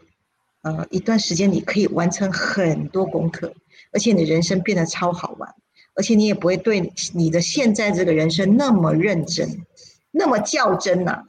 [0.63, 3.55] 呃，一段时间你可以完成很多功课，
[3.93, 5.55] 而且你人生变得超好玩。
[5.95, 9.65] 而且你也不会对你的现在这个人生那么认真，
[10.11, 11.25] 那么较真呐。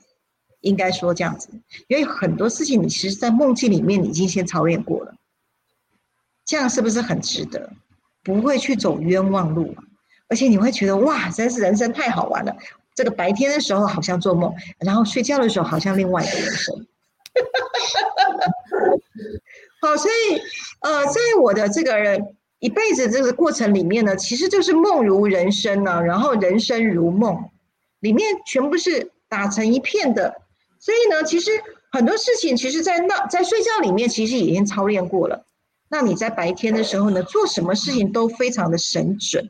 [0.62, 1.50] 应该说这样子，
[1.90, 5.14] 因为很多事情你其实，在梦境里面你已经先操练过了，
[6.46, 7.70] 这样是不是很值得？
[8.24, 9.76] 不会去走冤枉路，
[10.30, 12.56] 而且你会觉得哇，真是人生太好玩了。
[12.96, 16.88] 这个白天的时候好像做梦，然后睡觉的时候好像另外一个人生。
[19.82, 20.40] 好，所以
[20.80, 22.22] 呃，在我的这个。
[22.64, 27.50] 一辈子这个过程里面呢，其实就是梦如人生呢，然后人生如梦，
[28.00, 30.42] 里面全部是打成一片的。
[30.80, 31.52] 所以呢，其实
[31.92, 35.46] 很多事情，其实在那在睡觉里面，其实已经操练过了。
[35.90, 39.50] 那你在白天的时候呢，做什么事情都非常的神准。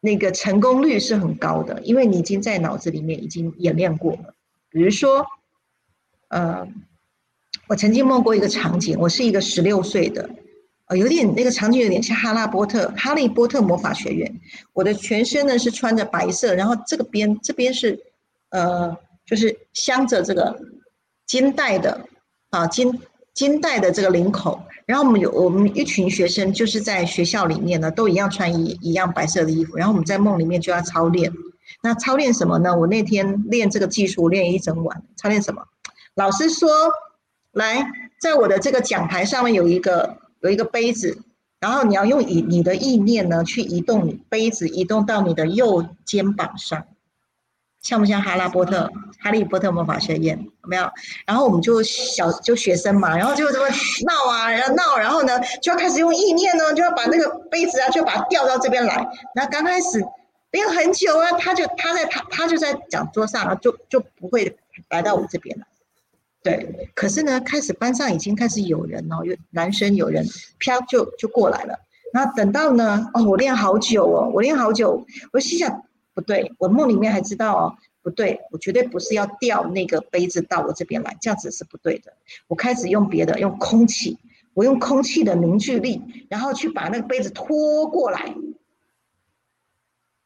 [0.00, 4.34] 那个成功率是很高的，因为你已经在脑子里面已经演练过了。
[4.70, 5.24] 比如说，
[6.30, 6.66] 呃，
[7.68, 10.28] 我曾经梦过一个场景，我是一个十六岁的，
[10.96, 14.40] 有点那个场景有点像哈拉波特，哈利波特魔法学院。
[14.72, 17.98] 我的全身呢是穿着白色，然后这个边这边是，
[18.50, 20.58] 呃，就是镶着这个
[21.26, 22.06] 金带的
[22.50, 23.00] 啊金
[23.32, 24.60] 金带的这个领口。
[24.86, 29.76] 然后我们有我们一群学生，就是在学校里面呢，都一样穿一一样白色的衣服。
[29.76, 31.32] 然后我们在梦里面就要操练。
[31.82, 32.76] 那操练什么呢？
[32.76, 35.02] 我那天练这个技术练一整晚。
[35.16, 35.62] 操练什么？
[36.14, 36.68] 老师说，
[37.52, 41.18] 来，在我的这个讲台上面有一个有一个杯子，
[41.58, 46.86] 然后你要用以你的意念呢去移动杯子，移动到你的右肩膀上。
[47.80, 48.90] 像不像哈拉波特？
[49.22, 50.90] 哈利波特魔法学院有没有？
[51.24, 53.66] 然后我们就小就学生嘛，然后就这么
[54.04, 59.06] 闹啊，然后闹，然后呢就要开始用意念呢，就要把那个杯子啊，就把它调到这边来。
[59.34, 60.04] 那刚开始
[60.52, 64.58] 没有很久啊，他就他在他他就在讲桌上啊，就就不会
[64.90, 65.64] 来到我这边了。
[66.44, 70.24] 对，可是呢，开始班上已经开始有人哦，有男生有人
[70.58, 71.80] 飘就就过来了。
[72.12, 75.82] 那等到呢，哦，我练好久哦，我练好久，我心想。
[76.12, 82.12] 不对，我梦里面还知道哦，不对，我绝对不是要掉那个杯子到我这边来，这样子是不对的。
[82.46, 84.16] 我开始用别的，用空气，
[84.52, 88.32] 我用空气的凝聚力，然后去把那个杯子拖过来。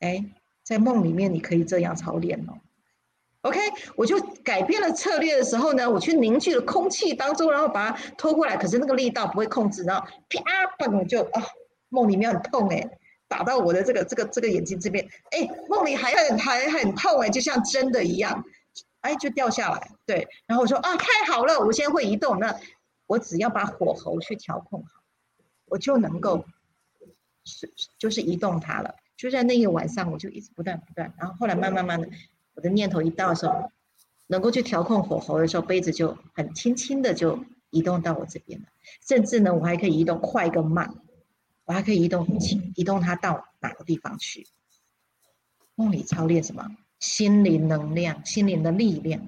[0.01, 0.27] 哎，
[0.63, 2.59] 在梦里面你可以这样操练哦。
[3.43, 3.59] OK，
[3.97, 10.41] 我就改变了策略的时候呢，我去凝聚了空气当中，然后把它拖过来，可是那个力道不会控制，然后啪
[10.79, 11.43] 嘣就啊，
[11.89, 12.91] 梦里面很痛哎。
[13.29, 18.43] 打到我的这个这个这个眼睛这边，哎，梦里还很还很痛哎，就像真的一样，
[19.03, 19.91] 哎，就掉下来。
[20.07, 22.59] 对，然后我说啊，太好了，我现在会移动，那
[23.07, 25.03] 我只要把火候去调控好，
[25.67, 26.43] 我就能够
[27.45, 28.95] 是就是移动它了。
[29.15, 32.09] 就在那一晚上，我就一直不断不断，然后后来慢慢慢的，
[32.59, 33.71] 我的念头一到的时候，
[34.27, 38.67] 能够去调控火候的时候，杯子就很轻轻的就移动到我这边了，
[39.07, 40.93] 甚至呢，我还可以移动快跟慢。
[41.67, 44.49] 我还可以移动很轻移动它到哪个地方去？
[45.77, 46.67] 梦里操练什么？
[46.99, 49.23] 心灵能量，心灵的力量。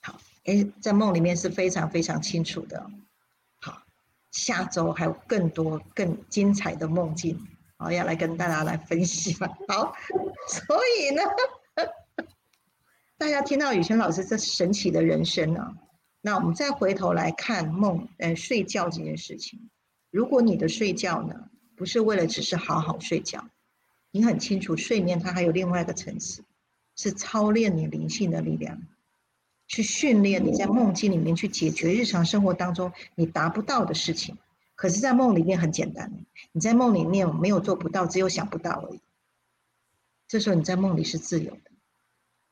[0.00, 2.90] 好，哎，在梦里面是非常非常清楚的。
[3.60, 3.82] 好，
[4.30, 9.48] 下周还有更多更精彩的梦境，好要来跟大家来分析嘛。
[9.68, 9.94] 好，
[10.48, 11.22] 所以呢，
[13.18, 15.74] 大家听到雨轩老师这神奇的人生啊，
[16.20, 19.70] 那我们再回头来看梦，呃，睡觉这件事情。
[20.10, 23.44] 如果你的睡觉呢，不是为了只是好好睡觉，
[24.12, 26.44] 你很清楚睡眠它还有另外一个层次，
[26.94, 28.80] 是操练你灵性的力量，
[29.66, 34.36] 去训练你在梦境里面去解决日常生活当中你达不到的事情。
[34.84, 36.12] 可是，在梦里面很简单，
[36.52, 39.00] 你在梦里面没有做不到，只有想不到而已。
[40.28, 41.70] 这时候你在梦里是自由的，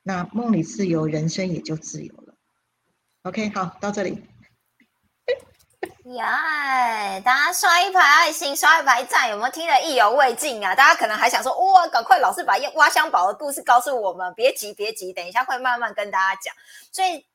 [0.02, 2.34] 那梦里自由，人生也就自由了。
[3.24, 4.24] OK，好，到这里。
[6.16, 10.74] 呀，大家刷一排爱心，刷一排赞，有没有听得意犹未尽啊？
[10.74, 16.54] 大家可能还想说，哇，赶快老师把挖香宝的故事告诉我们，别急，别急，等一下会慢慢跟大家讲。
[16.90, 17.26] 所以，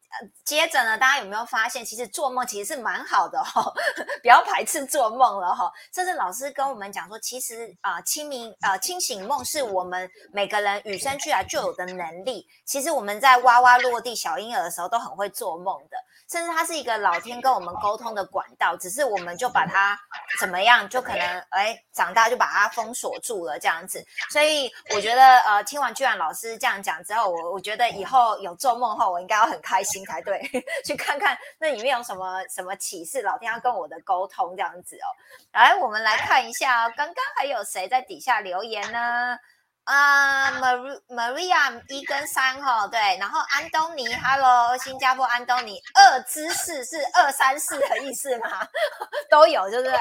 [0.44, 3.62] 接着呢，大家有没有发现，其实做梦其实是蛮好的哈，
[4.24, 5.72] 不要排斥做梦了哈。
[5.94, 12.48] 甚至老师跟我们讲说，其实啊，清明呃清醒梦是我们每个人与生俱来就有的能力。
[12.66, 15.98] 其实我们在哇哇落地小婴儿的时候，都很会做梦的。
[16.30, 19.98] 甚至它是一个老天跟我们沟通的管道，只是我们就把它
[20.40, 24.04] 怎么样，就可能哎长大就把它封锁住了这样子。
[24.30, 30.42] 所以我觉得呃，听完居然老师这样讲之后，我我觉得以后有做梦后，我应该要很开心才对，
[30.86, 35.08] 去看看那里面有什么什么启示，老天要跟我的沟通这样子哦。
[35.54, 39.38] 来，我们来看一下，刚刚还有谁在底下留言呢？
[39.88, 48.68] 啊，Maria Maria 一跟三哈，对，然后安东尼，Hello，新加坡安东尼，二之四是二三四的意思吗？
[49.32, 49.98] 都有，对不对？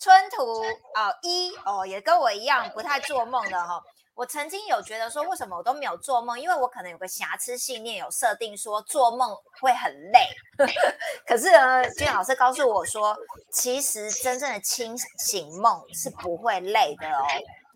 [0.00, 3.80] 春图哦，一哦，也跟我一样不太做梦的哈。
[4.16, 6.38] 我曾经有觉得说，为什么我都没有做梦？
[6.38, 10.28] 因为我可能有个瑕疵信念，有设定说做梦会很累。
[11.24, 13.16] 可是呢，金老师告诉我说，
[13.52, 17.24] 其实真正的清醒梦是不会累的哦。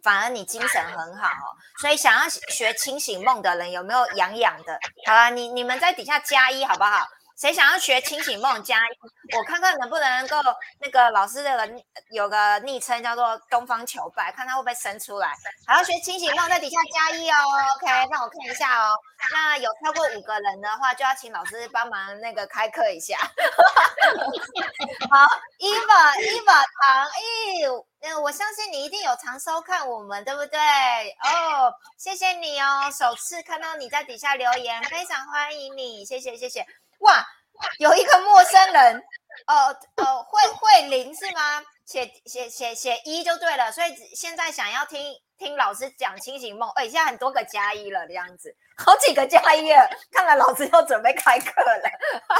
[0.08, 1.28] 反而你精神很好，
[1.82, 4.72] 所以想要学清醒梦的人有没有痒痒的？
[5.04, 7.06] 好啊，你你们在底下加一好不好？
[7.38, 9.36] 谁想要学清醒梦加一？
[9.36, 10.36] 我看看能不能够
[10.80, 11.70] 那个老师的
[12.10, 15.32] 有个昵称叫做东方求败，看他会不会生出来。
[15.64, 17.36] 还要学清醒梦，在底下加一哦。
[17.76, 18.92] OK，让我看一下哦。
[19.30, 23.16] 那有超过五个人的话，就要请老师帮忙那个开课一下。
[25.08, 25.26] 好
[25.60, 27.62] ，Eva，Eva 唐毅，
[28.00, 30.58] 那我相信你一定有常收看我们，对不对？
[31.22, 36.66] 哦，谢谢你哦，首次看到你在底下留言，非常欢迎你，谢谢谢谢。
[36.98, 37.26] 哇，
[37.78, 39.02] 有一个陌生人，
[39.46, 41.62] 哦哦，慧慧玲是吗？
[41.84, 45.00] 写写写写一就对了，所以现在想要听
[45.38, 51.90] 听老师讲清醒梦，哎，现在很多个加一了，这样子，好几个加一了，看来老师要准备开课了。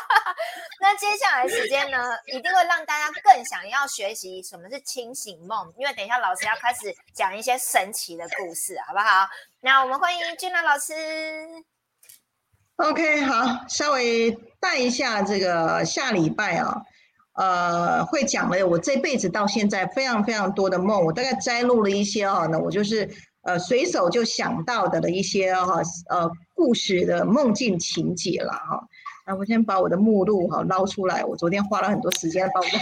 [0.81, 9.27] 那接下来时间呢，一定会让大家更想要学习什么是清醒梦，因为等一下老师要开始讲一些神奇的故事，好不好？
[9.61, 10.95] 那我们欢迎俊南老师。
[12.79, 16.81] OK，好，稍微带一下这个下礼拜啊。
[17.35, 23.09] 呃，会讲了我这辈子到现在非常非常多的梦，我大概摘录了一些哈，那我就是
[23.43, 28.87] 呃随手就想到的了一些哈呃故事的梦境情节了哈。
[29.27, 32.79] 那我先把我的目录哈捞出来，我昨天花了很多时间把我的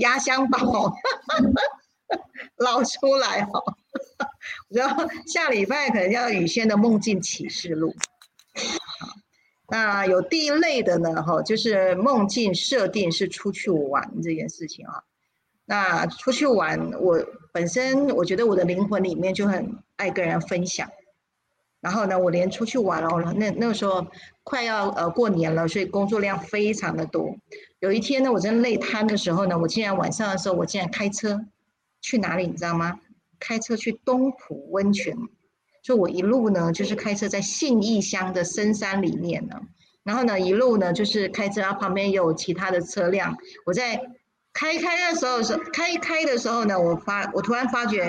[0.00, 0.94] 压箱宝
[2.56, 3.62] 捞出来哈。
[4.70, 7.94] 我觉得下礼拜可能要雨轩的梦境启示录。
[9.68, 15.02] 那有第一类的呢，哈，就是梦境设定是出去玩这件事情啊。
[15.64, 20.90] 那出去玩，我本身我觉得我的灵魂里面就很爱跟人分享。
[21.80, 24.06] 然后呢，我连出去玩哦，那那个时候
[24.42, 27.36] 快要呃过年了，所以工作量非常的多。
[27.78, 31.44] 有一天呢，我真累瘫的时候呢，我竟然晚上的时候，我竟然开车
[32.00, 33.00] 去哪里，你知道吗？
[33.38, 35.16] 开车去东浦温泉。
[35.84, 39.60] 就我一路呢，就是开车在信义乡的深山里面呢，
[40.02, 43.36] 然后呢，一路呢就是开车，然后旁边有其他的车辆。
[43.66, 44.00] 我在
[44.54, 48.00] 开开的时候是开开的时候呢，我发我突然发觉，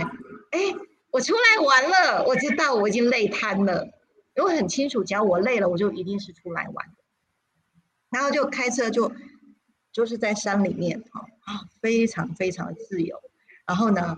[0.51, 0.73] 哎，
[1.11, 3.89] 我出来玩了，我知道我已经累瘫了，
[4.38, 6.86] 因为很清楚，只要我累了，我就一定是出来玩。
[8.09, 9.11] 然后就开车就
[9.91, 13.17] 就是在山里面啊啊，非常非常自由。
[13.67, 14.17] 然后呢？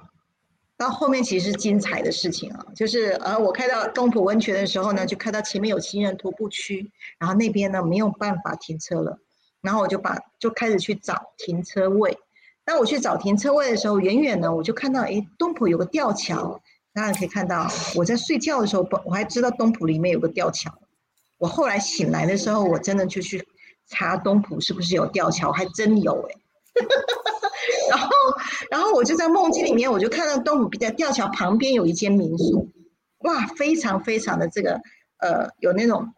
[0.78, 9.18] 到后面其实是精彩的事情啊，就是呃，我开到东浦温泉的时候呢，就看到前面有行人徒步区，然后那边呢没有办法停车了，
[9.62, 12.18] 然后我就把就开始去找停车位。
[12.64, 16.62] 那我去找停车位的时候，远远呢我就看到，哎，东浦有个吊桥，
[16.94, 20.72] 大家可以看到，我在睡觉的时候，我还知道东浦里面有个吊桥。
[21.40, 23.48] 我后来醒来的时候，我真的就去
[23.88, 26.36] 查东浦是不是有吊桥，还真有哎。
[27.90, 28.10] 然后，
[28.70, 32.70] 然后我就在梦境里面，我就看到东湖比较吊桥旁边有一间民宿，
[33.20, 34.82] 哇，非常非常的这个
[35.20, 36.14] 呃，有那种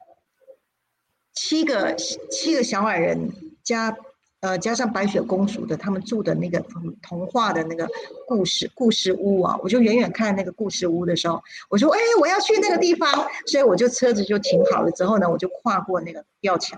[1.34, 3.32] 七个七个小矮人
[3.64, 3.96] 加
[4.42, 6.60] 呃加上白雪公主的他们住的那个
[7.02, 7.88] 童话的那个
[8.28, 16.78] 故事故事屋啊，我就远远看那个故事屋的时候，我说哎，我要去那个地方，所以我就车子就停好了之后呢，我就跨过那个吊桥。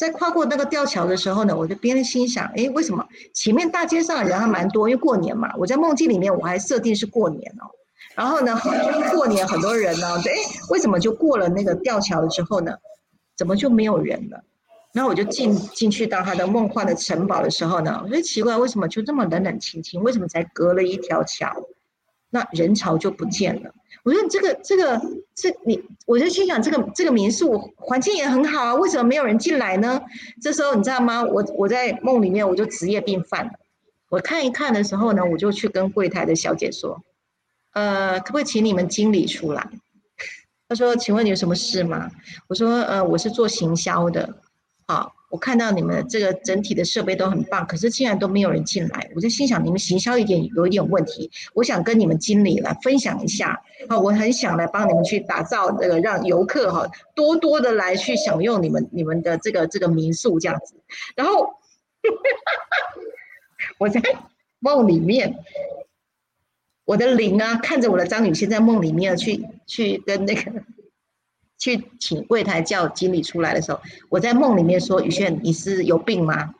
[0.00, 4.88] 在跨过那个吊桥的时候呢，我就边心想：哎，为什么前面大街上人还蛮多？
[4.88, 5.52] 因为过年嘛。
[5.58, 7.68] 我在梦境里面我还设定是过年哦。
[8.14, 8.58] 然后呢，
[9.12, 10.32] 过年很多人呢，对，
[10.70, 12.72] 为什么就过了那个吊桥了之后呢，
[13.36, 14.42] 怎么就没有人了？
[14.94, 20.02] 然后我就进进去到他的梦幻的城堡的时候呢，我就奇怪，为什么就这么冷冷清清？
[20.02, 21.54] 为什么才隔了一条桥，
[22.30, 23.74] 那人潮就不见了？
[24.02, 24.98] 我说这个这个
[25.34, 30.00] 这你，我就心想这个这个民宿环境也很好啊，为什么没有人进来呢？
[30.40, 31.22] 这时候你知道吗？
[31.22, 33.52] 我我在梦里面我就职业病犯了。
[34.08, 37.02] 我看一看的时候呢，我就去跟柜台的小姐说
[37.74, 39.68] ：“呃，可不可以请你们经理出来？”
[40.68, 42.10] 他说：“请问你有什么事吗？”
[42.48, 44.36] 我说：“呃，我是做行销的，
[44.86, 51.30] 好。”我看到你们这个整体的设备都很棒，可是竟然都没有人进来，我就心想你们行销一点有一点问题。
[51.54, 60.74] 我想跟你们经理来分享一下，啊，我很想来帮你们去打造这个，让游客哈多多的来去享用你们你们的这个这个民宿这样子。
[61.14, 61.48] 然后
[63.78, 64.02] 我在
[64.58, 65.38] 梦里面，
[66.84, 70.50] 我的灵啊看着我的张雨欣在梦里面去去跟那个。
[71.60, 76.54] 去请柜台叫经理出来的时候，我在梦里面说：“宇轩，你是有病吗？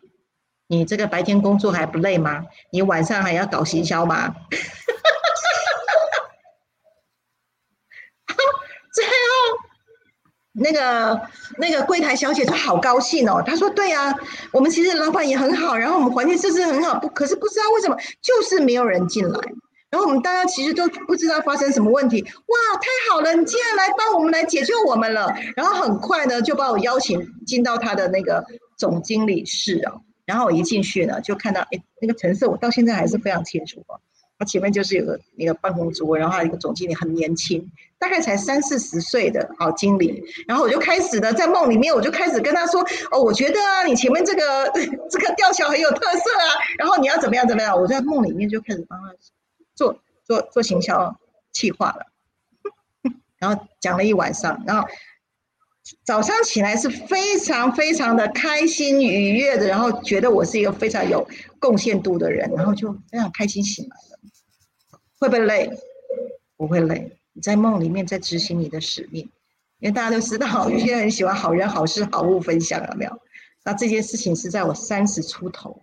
[0.68, 2.44] 你这个白天工作还不累吗？
[2.70, 4.32] 你晚上还要搞行销吗？”
[8.92, 9.10] 最后，
[10.52, 11.20] 那个
[11.56, 14.14] 那个柜台小姐就好高兴哦，她说：“对啊，
[14.52, 19.40] 我们其实老板也很好，然后我们环境设施很好，不可是不知道为什么就是没有人进来。”
[19.90, 25.34] 然后我们大家其实都不知道发生什么问题，哇，太好了，你竟然来帮我们来解救我们了。
[25.56, 28.44] 然后很快呢，就把我邀请进到他的那个
[28.78, 29.94] 总经理室啊。
[30.24, 33.98] 然后我一进去呢，就看到哎，那个陈色我到现在还是非常清楚啊。
[34.38, 40.22] 他前面就是有个那个办公桌，然后还有一个总经理很年轻，大概才三四十岁的好经理。
[40.48, 42.80] 然后我就开始呢，在梦里面我就开始跟他说
[43.12, 44.70] ：“哦，我觉得啊，你前面这个
[45.10, 49.12] 这个吊桥很有特色啊，然后你要怎么样怎么样。”我在梦里面就开始帮他
[49.80, 51.18] 做做做行销
[51.52, 52.06] 企划了，
[53.40, 54.86] 然后讲了一晚上，然后
[56.04, 61.26] 早上起来是非常非常的开心愉悦的，然后觉得我是一个非常有
[61.58, 64.18] 贡献度的人，然后就非常开心醒来了。
[65.18, 65.70] 会不会累？
[66.58, 67.16] 不会累。
[67.32, 69.30] 你在梦里面在执行你的使命，
[69.78, 73.20] 因为大家都知道，有些人喜欢好人好事好物分享，有没有？
[73.64, 75.80] 那这件事情是在我三十出头，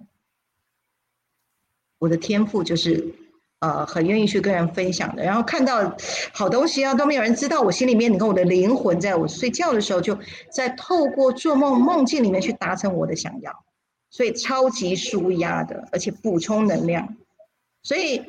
[1.98, 3.14] 我的天赋就是
[3.60, 5.24] 呃很愿意去跟人分享的。
[5.24, 5.96] 然后看到
[6.34, 10.18] 好东西啊，都没有人知道，我心里面你看我的灵魂，在我睡觉的时候就
[10.52, 13.64] 在透过做梦梦境里面去达成我的想要，
[14.10, 17.16] 所以超级舒压的，而且补充能量，
[17.84, 18.22] 所以。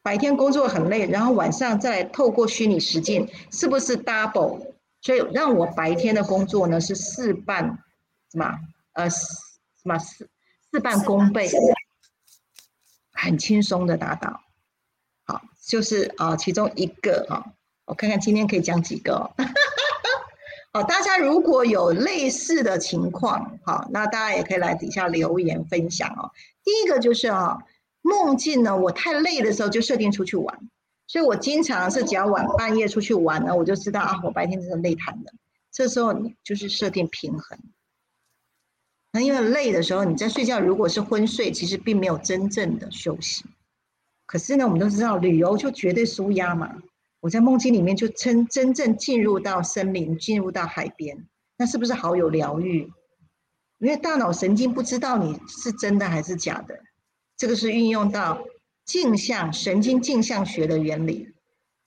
[0.00, 4.58] 白天工作很累，然后晚上再透过虚拟实境，是不是 double？
[5.02, 7.78] 所以让我白天的工作呢是事半，
[8.32, 8.50] 什么？
[8.94, 9.26] 呃，什
[9.82, 10.26] 么事
[10.72, 11.46] 事半功倍，
[13.18, 14.40] 很轻松的达到。
[15.26, 17.52] 好，就是啊，其中一个哈，
[17.84, 19.30] 我看看今天可以讲几个哦。
[20.72, 26.30] 好，大家如果有类似的情况，好，那大家也可以来底下留言分享哦。
[26.64, 27.58] 第一个就是啊。
[28.00, 28.74] 梦境呢？
[28.74, 30.56] 我太累的时候就设定出去玩，
[31.06, 35.32] 所以我经常是只要晚半夜出去玩呢，我就知道啊，我白天真的累瘫了。
[35.70, 37.58] 这时候你就是设定平衡。
[39.10, 43.44] 那因为累的时候你在睡觉，如果是昏睡，其实并没有真正的休息。
[44.26, 46.76] 可是呢，我们都知道旅游就绝对舒压嘛。
[47.20, 52.92] 我在梦境里面就真真正进入到森林，进入到海边，那是不是好有疗愈？
[53.78, 56.78] 因为大脑神经不知道你是真的还是假的。
[57.36, 58.44] 这个是运用到
[58.84, 61.32] 镜像神经镜像学的原理。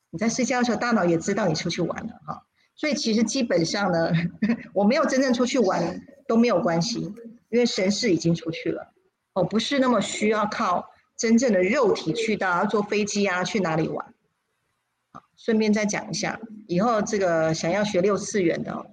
[0.09, 2.43] 你在睡觉的时候，大脑也知道你出去玩了哈。
[2.75, 4.11] 所以其实基本上呢，
[4.73, 6.01] 我没有真正出去玩
[6.31, 7.13] 都没有关系，
[7.49, 8.93] 因为神识已经出去了。
[9.33, 14.13] 哦，不是那么需要靠真正的肉体去到要坐飞机啊，去哪里玩？
[15.11, 18.85] 好，顺便再讲一下，以后这个想要学六次元的，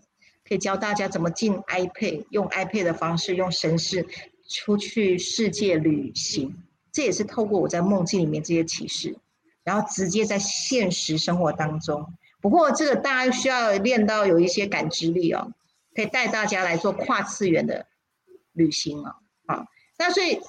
[0.44, 4.04] 可以教大家怎么进 iPad，用 iPad 的方式，用神识。
[4.50, 6.56] 出去世界旅行，
[6.90, 9.14] 这也是透过我在梦境里面这些启示，
[9.62, 12.14] 然后直接在现实生活当中。
[12.40, 15.52] 不过这个大家需要练到有一些感知力哦，
[15.98, 17.84] 可以带大家来做跨次元的
[18.52, 19.16] 旅行哦。
[19.46, 19.66] 啊，
[19.98, 20.40] 那所以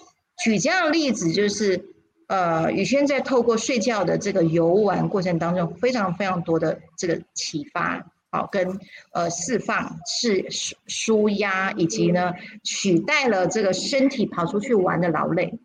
[0.43, 1.89] 举这样的例子，就是
[2.27, 8.05] 呃，宇轩在透过睡觉的这个游玩过程当中，非常非常多的这个启发。
[8.29, 8.79] 好，跟
[9.11, 12.33] 呃释放是舒舒压，以及呢
[12.63, 15.57] 取代了这个身体跑出去玩的劳累，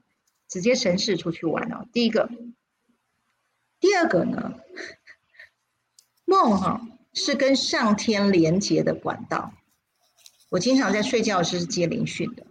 [0.48, 1.86] 直接神识出去玩了。
[1.92, 2.30] 第一个，
[3.80, 4.54] 第二个呢，
[6.24, 6.80] 梦哈
[7.12, 9.52] 是跟上天连接的管道。
[10.54, 12.46] 我经常在睡觉时是接灵讯的。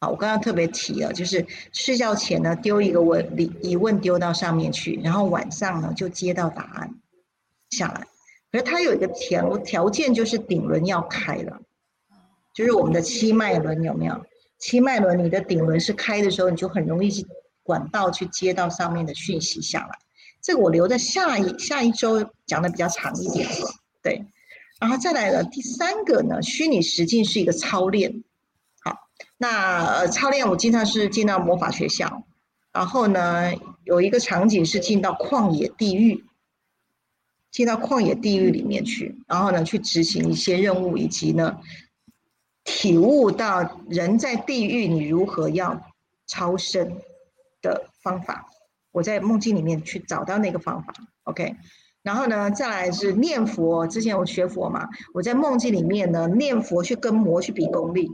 [0.00, 6.96] 好，我刚刚特别提了，就是睡觉前呢丢一个问疑疑问丢到上面去，然后晚上呢就接到答案
[7.70, 8.08] 下来。
[8.50, 11.60] 可是它有一个条条件，就是顶轮要开了，
[12.52, 14.26] 就是我们的七脉轮有没有？
[14.58, 17.24] 七脉轮，你的顶轮是开的时候，你就很容易
[17.62, 19.96] 管道去接到上面的讯息下来。
[20.42, 23.48] 这个我留在下一下一周讲的比较长一点，
[24.02, 24.26] 对。
[24.80, 28.22] 然后再来了第三个呢，虚拟实境是一个操练。
[28.80, 32.24] 好，那呃操练我经常是进到魔法学校，
[32.72, 33.52] 然后呢
[33.84, 36.24] 有一个场景是进到旷野地狱。
[37.50, 41.58] 进到旷野地狱里面去，然后呢，去执行一些任务，以及呢，
[42.62, 45.82] 体悟到人在地狱你如何要
[46.26, 47.00] 超生
[47.62, 48.50] 的方法。
[48.92, 50.92] 我在梦境里面去找到那个方法
[51.24, 51.56] ，OK。
[52.08, 53.86] 然后呢，再来是念佛。
[53.86, 58.10] 之前我学佛嘛，我在梦境里面呢念佛，去跟魔去比功力。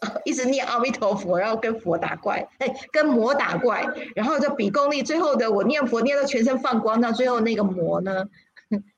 [0.26, 3.82] 一直念阿弥陀佛，然后跟佛打怪，哎，跟魔打怪，
[4.14, 5.02] 然后就比功力。
[5.02, 8.26] 最后的我念佛念到全身放光，到最后那个魔呢，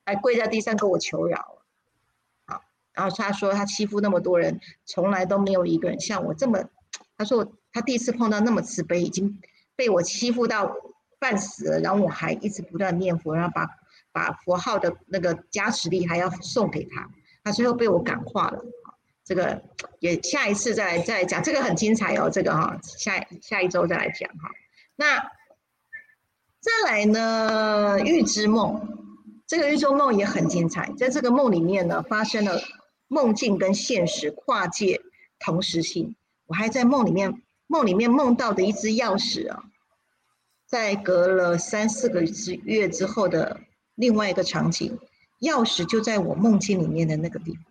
[0.05, 1.37] 还跪在地上跟我求饶。
[2.47, 2.61] 好，
[2.91, 6.65] 然后他说他欺负那么多人，从来都没有一个人像我这么。
[7.17, 9.39] 他说他第一次碰到那么慈悲，已经
[9.77, 10.75] 被我欺负到
[11.21, 13.69] 半死了，然后我还一直不断念佛，然后把
[14.11, 17.07] 把佛号的那个加持力还要送给他，
[17.43, 18.59] 他最后被我感化了。
[19.23, 19.61] 这个
[19.99, 24.49] 也下一次再再讲，这个很精彩哦，这个哈下下一周再来讲哈。
[24.95, 25.19] 那
[26.59, 28.81] 再来呢，预知梦，
[29.45, 32.59] 这个预知梦也很精彩，在这个梦里面呢，发生了
[33.07, 34.99] 梦境跟现实跨界
[35.39, 36.15] 同时性。
[36.47, 39.63] 我还在梦里面梦里面梦到的一只钥匙啊，
[40.71, 42.23] 在隔了三四个
[42.63, 43.59] 月之后的
[43.95, 44.97] 另外一个场景，
[45.41, 47.63] 钥匙就在我梦境里面的那个地方，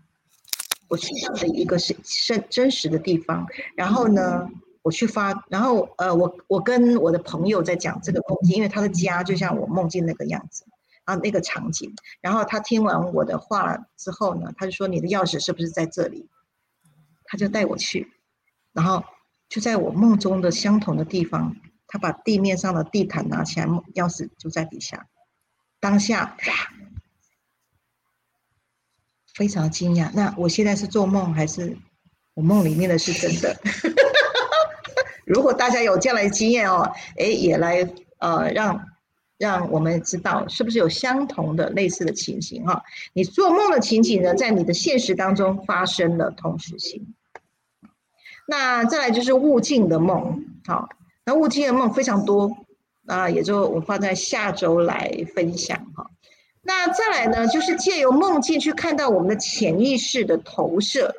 [0.89, 1.97] 我去到了一个是
[2.29, 4.47] 真真实的地方，然后呢，
[4.83, 10.65] 我去发，然后呃，我我跟我的朋友在讲这个梦境，因为他的家就像我梦境那个样子。
[11.05, 16.29] 啊，那个场景，然后他听完我的话之后呢，他就说：“你的钥匙是不是在这里？”
[17.25, 18.07] 他就带我去，
[18.73, 19.03] 然后
[19.49, 21.57] 就在我梦中的相同的地方，
[21.91, 25.07] 他把地面上的地毯拿起来，钥匙就在底下。
[25.79, 26.37] 当下，
[29.35, 30.11] 非常惊讶。
[30.15, 31.77] 那我现在是做梦还是
[32.33, 33.61] 我梦里面的是真的？
[35.27, 37.87] 如果大家有这样的经验哦，哎，也来
[38.21, 38.87] 呃让。
[39.41, 42.83] 让我们知道是不是有相同的类似的情形哈？
[43.15, 47.15] 你做梦的情景呢，在你的现实当中发生了同时性。
[48.47, 50.91] 那再来就是物境的梦，好，
[51.31, 52.51] 那悟境的梦非常多，
[53.03, 56.11] 那也就我放在下周来分享哈。
[56.61, 61.15] 那再来呢，就是借由梦境去看到我们的潜意识的投射。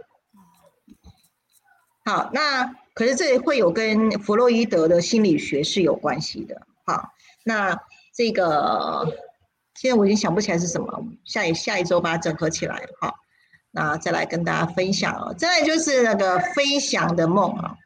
[2.03, 7.09] 好，那可是这会有跟弗洛伊德的心理学是有关系的，好，
[7.45, 7.80] 那。
[8.14, 9.07] 这个
[9.76, 13.16] 现在我已经想不起来是什么，下一下一周把它整合起来，好，
[13.72, 15.34] 那再来跟大家分享哦。
[15.34, 17.78] 再来就是那个飞翔的梦啊，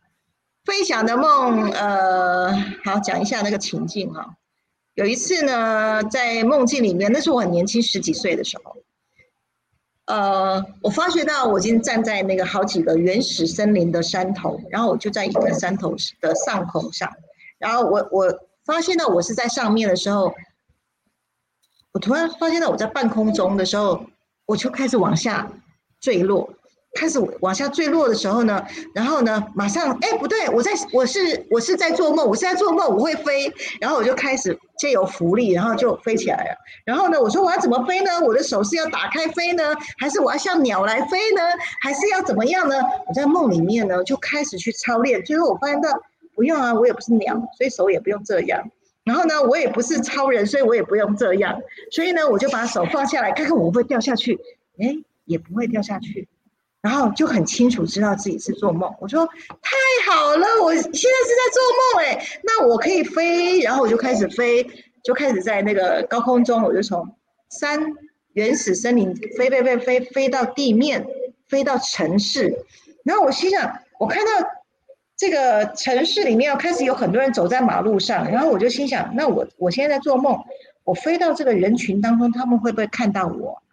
[0.65, 2.51] 飞翔的梦，呃，
[2.83, 4.35] 好讲一下那个情境啊。
[4.95, 8.75] 有一次呢，在梦境里面，那是我很年轻十几岁的时候，
[10.05, 17.09] 呃，我发觉到我已经站在那个好几个原始森林的山头，然后我就在一个山头的上空上，
[17.57, 18.39] 然后我我。
[18.65, 20.33] 发现到我是在上面的时候，
[21.91, 24.03] 我突然发现到我在半空中的时候，
[24.47, 25.47] 我就开始往下
[25.99, 26.49] 坠落，
[26.95, 36.57] 开始往下坠落的时候呢，然后呢，马上哎不对，我在我是我是在做梦，我是在做梦，我会飞，然后我就开始借由浮力，然后就飞起来了。
[36.85, 38.19] 然后呢，我说我要怎么飞呢？
[38.21, 41.41] 我的手是要打开飞呢，还是我要像鸟来飞呢？
[41.81, 42.75] 还是要怎么样呢？
[43.07, 45.89] 我在梦里面呢就开始去操练，最后我发现到。
[46.37, 48.69] 不用啊，我也不是鸟，所以手也不用这样。
[49.05, 51.57] 然后呢，我也不是超人，所以我也不用这样。
[51.91, 54.37] 所以呢，我就把手放下来，看看我会不会掉下去。
[54.77, 56.27] 哎，也不会掉下去。
[56.85, 58.93] 然后就很清楚知道自己是做梦。
[58.99, 63.59] 我说太好了，我现在是在做梦哎，那我可以飞。
[63.61, 64.63] 然后我就开始飞，
[65.03, 67.15] 就开始在那个高空中，我就从
[67.49, 67.83] 山
[68.33, 71.03] 原始森林飞飞飞飞飞到地面，
[71.47, 72.55] 飞到城市。
[73.03, 74.31] 然后我心想，我看到。
[75.17, 80.37] 这个城市里面开始有很多人走在马路上，然后我就心想：那我我现在在做梦，
[80.83, 83.63] 我飞到这个人群当中，他们会不会看到我？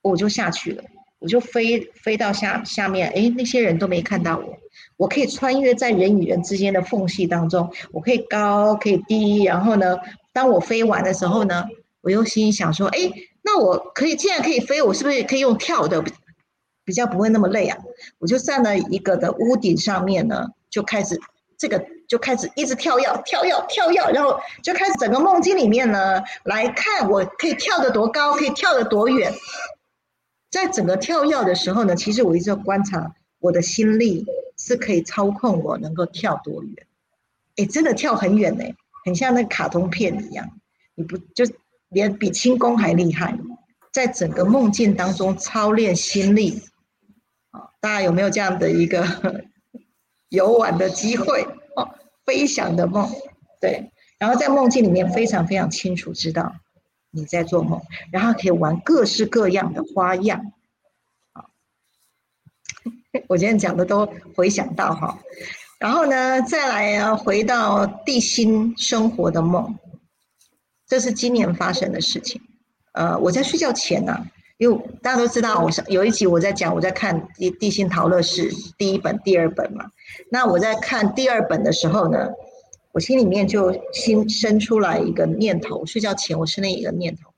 [0.00, 0.82] 我就下去了，
[1.18, 4.58] 我就飞飞到下下面，哎，那些人都没看到我，
[4.96, 9.96] 我可以穿越在人与人之间的缝隙当中，我可以高可以低，然后呢，
[10.32, 11.64] 当我飞完的时候呢，
[12.00, 13.10] 我又心想说：哎，
[13.42, 16.04] 那我可以既然可以飞，我是不是可以用跳的？
[16.84, 17.76] 比较不会那么累啊，
[18.18, 21.20] 我就站在一个的屋顶上面呢，就开始
[21.58, 29.30] 这个就开始一直跳跃跳跃跳跃，然后就开始整个梦境里面呢来看我可以跳得多高，可以跳得多远。
[30.50, 34.26] 在整个跳跃的时候呢，其实我一直在观察我的心力
[34.56, 36.86] 是可以操控我能够跳多远。
[37.56, 38.64] 哎，真的跳很远呢，
[39.04, 40.48] 很像那卡通片一样，
[40.94, 41.44] 你不就
[41.88, 43.38] 连比轻功还厉害？
[43.92, 46.62] 在整个梦境当中操练心力。
[47.50, 49.04] 啊大家有没有这样的一个
[50.30, 51.42] 游玩的机会？
[51.76, 51.88] 哦，
[52.24, 53.10] 飞翔的梦，
[53.60, 53.90] 对。
[54.18, 56.52] 然后在梦境里面非常非常清楚知道
[57.10, 57.80] 你在做梦，
[58.10, 60.52] 然后可以玩各式各样的花样。
[61.32, 61.44] 啊，
[63.28, 65.18] 我今天讲的都回想到哈。
[65.78, 69.78] 然后呢，再来回到地心生活的梦，
[70.86, 72.40] 这是今年发生的事情。
[72.92, 74.26] 呃，我在睡觉前呢。
[74.58, 79.88] 因为大家都知道，我有一集我在讲，我在看《地地心陶乐士》第一本、第二本嘛。
[80.32, 82.26] 那我在看第二本的时候呢，
[82.98, 87.32] 我心里面就心生出来一个念头，睡觉前我生了一个念头，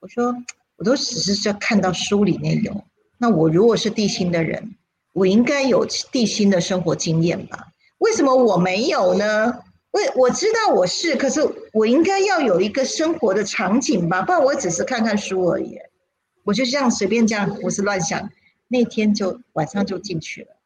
[0.00, 0.34] 我说，
[0.76, 2.82] 我都只是在看到书里面有，
[3.18, 4.76] 那我如果是地心的人，
[5.12, 7.66] 我应该有地心的生活经验吧？
[7.98, 9.58] 为什么我没有呢？
[9.90, 14.22] 为我知道我是，可是我应该要有一个生活的场景吧？
[14.22, 15.78] 不然我只是看看书而已。
[16.44, 18.30] 我就这样随便这样胡思乱想，
[18.68, 20.56] 那天就晚上就进去了。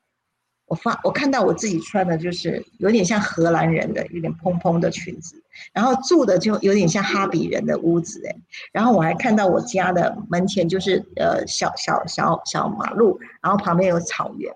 [0.69, 5.43] 我发我看到我自己穿的就是有点像荷兰人的，有点蓬蓬的裙子，
[5.73, 8.37] 然后住的就有点像哈比人的屋子哎。
[8.71, 14.53] 然后我还看到我家的门前就是呃小小小小马路，然后旁边有草原，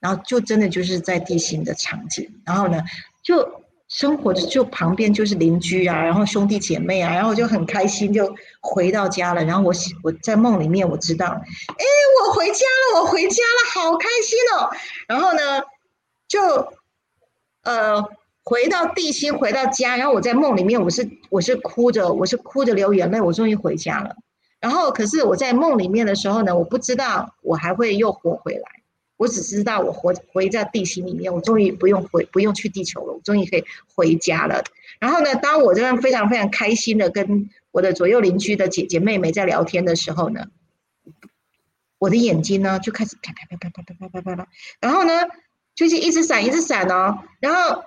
[0.00, 2.40] 然后就真的就是在地形的场景。
[2.46, 2.82] 然后呢，
[3.22, 3.59] 就
[3.90, 9.44] 生活的就旁边就是邻居啊，然后兄弟姐妹啊，然后我就很开心，就回到家了。
[9.44, 9.74] 然后我
[10.04, 11.84] 我在梦里面我知道，哎，
[12.22, 12.64] 我回家
[12.94, 14.70] 了，我回家了，好开心哦。
[15.08, 15.62] 然后呢，
[16.28, 16.40] 就
[17.64, 18.00] 呃
[18.44, 19.96] 回到地心，回到家。
[19.96, 24.14] 然后我在梦里面，我是我是哭着，我是哭着流眼泪，我终于回家了。
[24.60, 28.79] 然后可是我在梦里面的时候呢，我不知道我还会又活回来。
[29.20, 33.62] 我只知道我活回在地心里面，我终于不用回不用去地球了，我终于可以
[33.94, 34.64] 回家了。
[34.98, 40.46] 然后呢，当我这样非常非常开心的跟我的左右邻居的姐姐妹妹在聊天的时候呢，
[41.98, 44.48] 我的眼睛呢就开始啪啪啪啪啪啪啪啪啪啪，
[44.80, 45.12] 然后呢
[45.74, 47.84] 就是一直闪一直闪哦，然后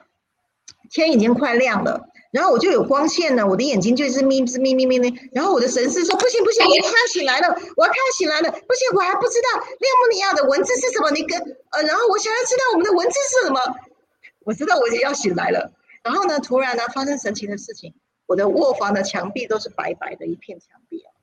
[0.92, 2.13] 天已经快亮了。
[2.34, 5.14] 然后我就有光线了，我的眼睛就是眯眯眯眯眯眯。
[5.34, 11.12] 然后我的神师说：“不行不行，我快要醒来了，我要看醒来了，不行，我还不知道列姆尼亚的文字是什么。
[11.12, 13.60] 你跟呃，然后我想要知道我们的文字是什么。
[14.46, 15.72] 我知道我要醒来了。
[16.02, 17.94] 然后呢，突然呢发生神奇的事情，
[18.26, 21.14] 我的卧房的墙壁都是白白的一片墙壁啊。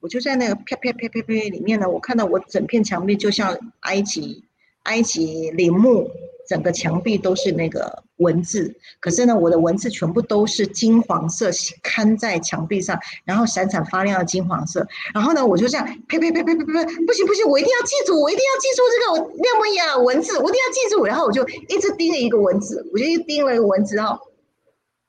[0.00, 4.44] 我就在那个啪啪啪啪啪里面呢，我看到我整片墙壁就像埃及
[4.82, 6.10] 埃及陵墓。”
[6.48, 11.50] 整个墙壁都是那个文字，可是呢，我的文字全部都是金黄色，
[11.82, 14.86] 刊在墙壁上，然后闪闪发亮的金黄色。
[15.14, 21.04] 然后呢，我就这样，呸呸呸呸呸呸，不行不行，我一定要记住，我一定要记住这个那么样的文字，我一定要记住。
[21.04, 24.18] 然后我就一直盯着一个文字，我就一盯了一个文字，然后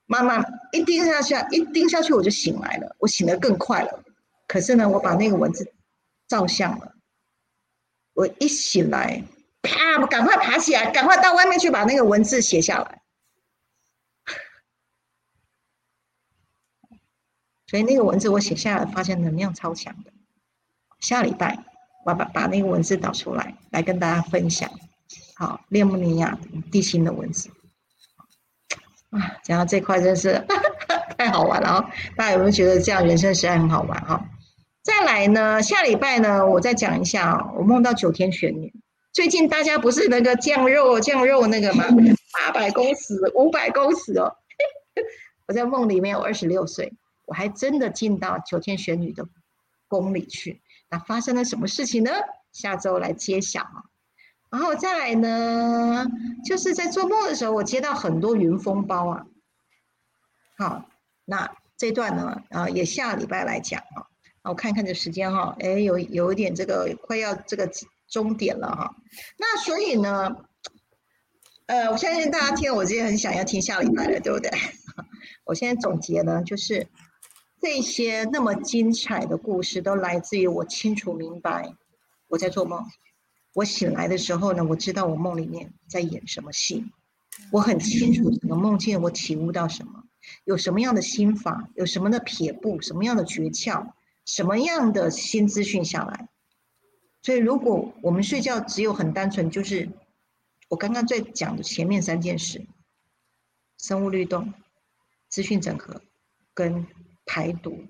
[0.06, 4.04] 慢慢一盯下去，一盯下去我就醒来了，我醒得更快了。
[4.46, 5.66] 可是呢，我把那个文字
[6.28, 6.92] 照相了，
[8.14, 9.22] 我一醒来。
[9.64, 10.06] 啪！
[10.06, 13.00] 赶快爬起来，赶快到外面去把那个文字写下来。
[17.66, 20.12] 所以那个文字我写下来，发现能量超强的。
[21.00, 21.58] 下礼拜
[22.04, 24.70] 我把把那个文字导出来，来跟大家分享。
[25.36, 26.38] 好，列姆尼亚
[26.70, 27.50] 地心的文字。
[29.10, 30.46] 啊，讲到这块真是
[31.18, 31.90] 太好玩了啊！
[32.16, 34.22] 大家有没有觉得这样人生实在很好玩哈？
[34.82, 38.72] 再来呢，下礼拜呢，我再讲一下啊，我梦到九天玄女。
[39.14, 41.84] 最近大家不是那个降肉降肉那个吗？
[42.32, 44.36] 八百公尺、五百公尺哦！
[45.46, 46.92] 我在梦里面，我二十六岁，
[47.26, 49.24] 我还真的进到九天玄女的
[49.86, 50.60] 宫里去。
[50.90, 52.10] 那发生了什么事情呢？
[52.50, 53.86] 下周来揭晓啊！
[54.50, 56.04] 然后再来呢，
[56.44, 59.26] 就是在做梦的时候，我接到很多云风包啊。
[60.58, 60.86] 好，
[61.24, 64.10] 那这段呢，啊，也下礼拜来讲啊。
[64.42, 67.70] 我看看这时间哈，哎，有有一点这个快要这个。
[68.14, 68.94] 终点了哈，
[69.36, 70.36] 那所以呢，
[71.66, 74.48] 呃，我相信大家听，我今天很想要听下礼拜的，对不对？
[75.42, 76.86] 我现在总结呢，就是
[77.60, 81.74] 这些那么精彩的故事，都来自于我清楚明白
[82.28, 82.84] 我在做梦。
[83.52, 86.84] 我醒来的时候呢，我知道我梦里面在演什么戏，
[87.50, 90.04] 我很清楚整个梦境我体悟到什么，
[90.44, 93.90] 有什么样的心法，有什么的撇步，什么样的诀窍，
[94.24, 96.28] 什么样的新资讯下来。
[97.24, 99.88] 所以，如果我们睡觉只有很单纯，就是
[100.68, 102.66] 我刚刚在讲的前面三件事：
[103.78, 104.52] 生物律动、
[105.30, 106.02] 资讯整合
[106.52, 106.86] 跟
[107.24, 107.82] 排毒。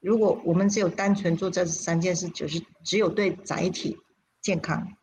[0.00, 3.98] 如果我们只有单纯做这三件事，就是只有对载体
[4.40, 4.96] 健康。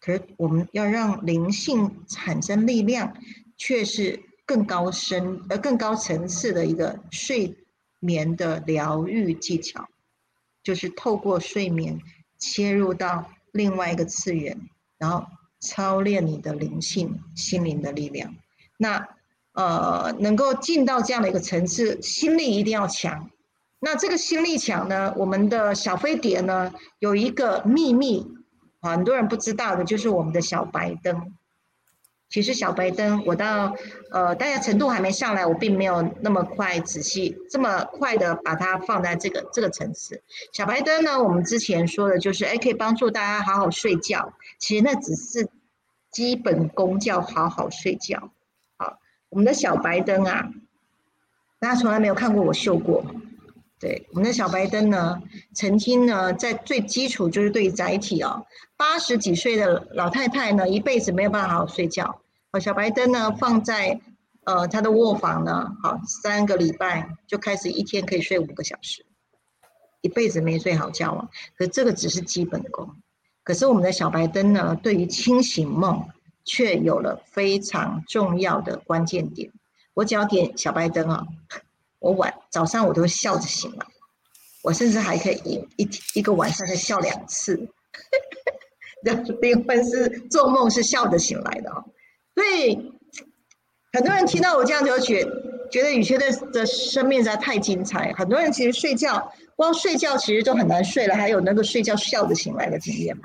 [0.00, 3.16] 可是，我们要让灵性产生力量，
[3.56, 7.56] 却是更高深、呃更高层次的一个睡
[8.00, 9.88] 眠的疗愈技巧，
[10.64, 12.00] 就是透过睡眠。
[12.38, 14.58] 切入到另外一个次元，
[14.98, 15.26] 然后
[15.60, 18.34] 操练你的灵性、心灵的力量。
[18.78, 19.08] 那
[19.52, 23.28] 呃，能够进到这样的一个层次，心力一定要强。
[23.80, 28.26] 那这个心力强呢，我们的小飞碟呢有一个秘密，
[28.80, 31.32] 很多人不知道的，就是我们的小白灯。
[32.28, 33.74] 其实小白灯，我到
[34.10, 40.22] 呃大家程度还没上来，我并没有那么快仔细这么快的把它放在这个这个层次。
[40.52, 44.34] 小白灯呢，我们之前说的就是，哎，可以帮助大家好好睡觉。
[44.58, 45.48] 其实那只是
[46.10, 48.30] 基本功，叫好好睡觉。
[48.76, 48.98] 好，
[49.30, 50.50] 我们的小白灯啊，
[51.60, 53.04] 大家从来没有看过我秀过。
[53.80, 55.22] 对，我们的小白灯呢，
[55.54, 58.44] 曾经呢，在最基础就是对于载体哦，
[58.76, 62.20] 八十几岁的老太太呢，一辈子没有办法好好睡觉。
[62.50, 64.00] 哦，小白灯呢，放在
[64.44, 69.06] 呃她的卧房呢，好三个礼拜就开始一天可以睡五个小时，
[70.00, 71.28] 一辈子没睡好觉啊。
[71.56, 72.96] 可这个只是基本功，
[73.44, 76.08] 可是我们的小白灯呢，对于清醒梦
[76.44, 79.52] 却有了非常重要的关键点。
[79.94, 81.26] 我只要点小白灯啊。
[82.00, 83.86] 我晚早上我都笑着醒来，
[84.62, 87.68] 我甚至还可以一一一个晚上再笑两次，
[89.40, 91.84] 灵魂是做梦是笑着醒来的哦。
[92.34, 92.92] 所以
[93.92, 95.24] 很多人听到我这样就觉
[95.70, 98.12] 觉得雨轩的的生命实在太精彩。
[98.12, 103.24] 很多人其实睡觉，光睡觉其实都很难睡了，还有那个睡觉笑着醒来的经验嘛。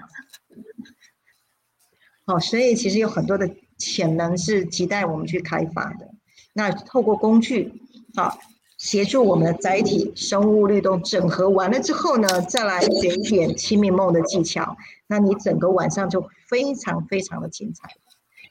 [2.25, 6.09] 好，所以其实有很多的潜能是亟待我们去开发的。
[6.53, 7.71] 那透过工具，
[8.15, 8.39] 好
[8.83, 14.75] 协助我们的载体生物律动整合完了之后呢，再来学一点清明梦的技巧，
[15.07, 17.89] 那你整个晚上就非常非常的精彩。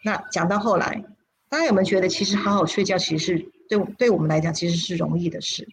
[0.03, 1.05] 那讲到后来。
[1.51, 5.69] 大家有没有觉得，其实好好睡觉，其实是对对我们来讲，其实是容易的事。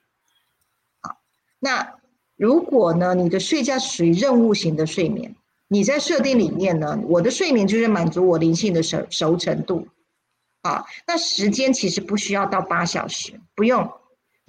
[0.99, 1.16] 好，
[1.57, 1.93] 那
[2.36, 5.34] 如果呢，你的睡觉属于任务型的睡眠，
[5.70, 9.88] 你在设定里面呢，我的睡眠就是满足我灵性的熟熟成度。
[10.64, 13.89] 啊，那时间其实不需要到八小时，不用，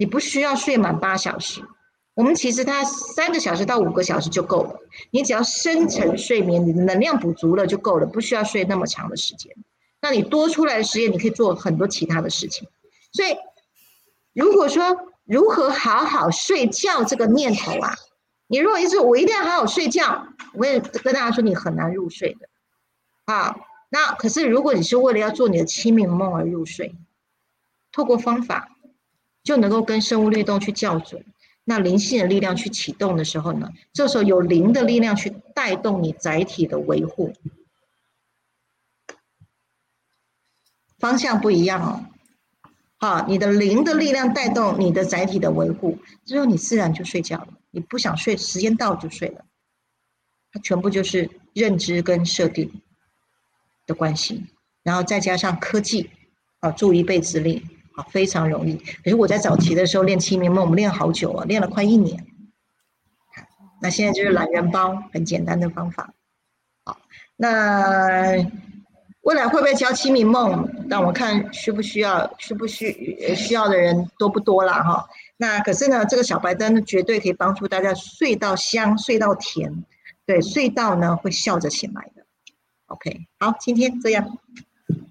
[0.01, 1.61] 你不需要睡满八小时。
[2.15, 4.75] 我们其实它三个小时到五个小时就够了，
[5.11, 9.55] 你只要深层睡眠，你的能量补足了就够了，不需要睡那么长的时间。
[10.01, 12.67] 那你多出来的时间，你可以做很多其他的事情。
[13.13, 13.37] 所以，
[14.33, 17.93] 如果说如何好好睡觉这个念头啊，
[18.47, 20.25] 你如果一直我一定要好好睡觉，
[20.55, 22.49] 我也跟大家说，你很难入睡的。
[23.25, 23.55] 啊，
[23.89, 26.95] 那可是如果你是为了要做你的清明梦而入睡，
[27.91, 28.70] 透过方法
[29.43, 31.23] 就能够跟生物律动去校准，
[31.63, 37.33] 那灵性的力量去启动的时候呢，这时候有灵的力量去带动你载体的维护。
[40.99, 42.05] 方向不一样哦，
[42.97, 47.47] 好，你的灵的力量带动你的载体的维护，之后你自然就睡觉了。
[47.71, 49.45] 你不想睡，时间到就睡了。
[50.51, 52.81] 它全部就是认知跟设定
[53.87, 54.45] 的关系，
[54.83, 56.11] 然后再加上科技
[56.59, 57.65] 啊，助一臂之力
[57.95, 58.75] 啊，非常容易。
[59.03, 62.25] 可是我在早期的时候练清明梦，我们练好久啊，练了快一年。
[63.81, 66.13] 那现在就是懒人包，很简单的方法。
[66.85, 66.97] 好，
[67.35, 68.45] 那。
[69.23, 70.67] 未来会不会教清明梦？
[70.89, 75.07] 让我看需不需要，需不需需要的人多不多了哈？
[75.37, 79.85] 那可是呢，这个小白灯绝对可以帮助大家睡到香，睡到甜，
[80.25, 82.25] 对，睡到呢会笑着醒来的。
[82.87, 84.39] OK，好，今天这样。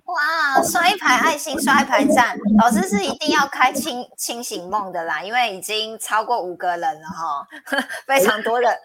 [0.04, 7.46] 哇，刷一排爱心，刷一排赞，老师是一定要开清清醒梦的啦，因为已经超过五个人了哈，
[8.06, 8.76] 非常多人，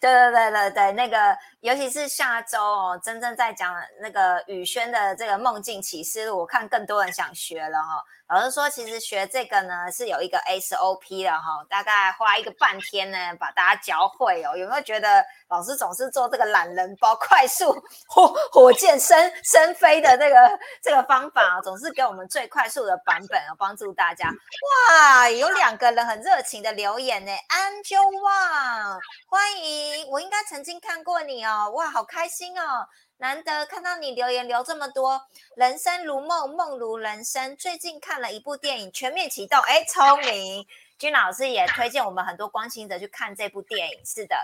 [0.00, 8.04] 对对对对对，那个尤其是下周哦，真正在讲那个宇轩的这个梦境启示录，我看更多人想学了哈。
[8.32, 14.56] 老师说，其实学这个呢是有一个 SOP 的哈，大概花一个半天呢，把大家教会哦。
[14.56, 17.72] 有没有觉得老师总是做这个懒人包， 快速
[18.06, 24.28] 火火箭升升飞的这个这个方法，总是给我们最快速的版本哦，帮助大家。
[24.28, 32.86] 哇，有两个人很热情的留言呢，Angel Wang，欢迎，我应该曾经看过你哦，哇，好开心哦。
[33.20, 35.20] 难得看到你留言留这么多，
[35.54, 37.54] 人生如梦，梦如人生。
[37.54, 40.66] 最近看了一部电影《全面启动》，哎，聪明，
[40.98, 44.00] 君老师也推荐我们很多关心者去看这部电影。
[44.06, 44.34] 是的，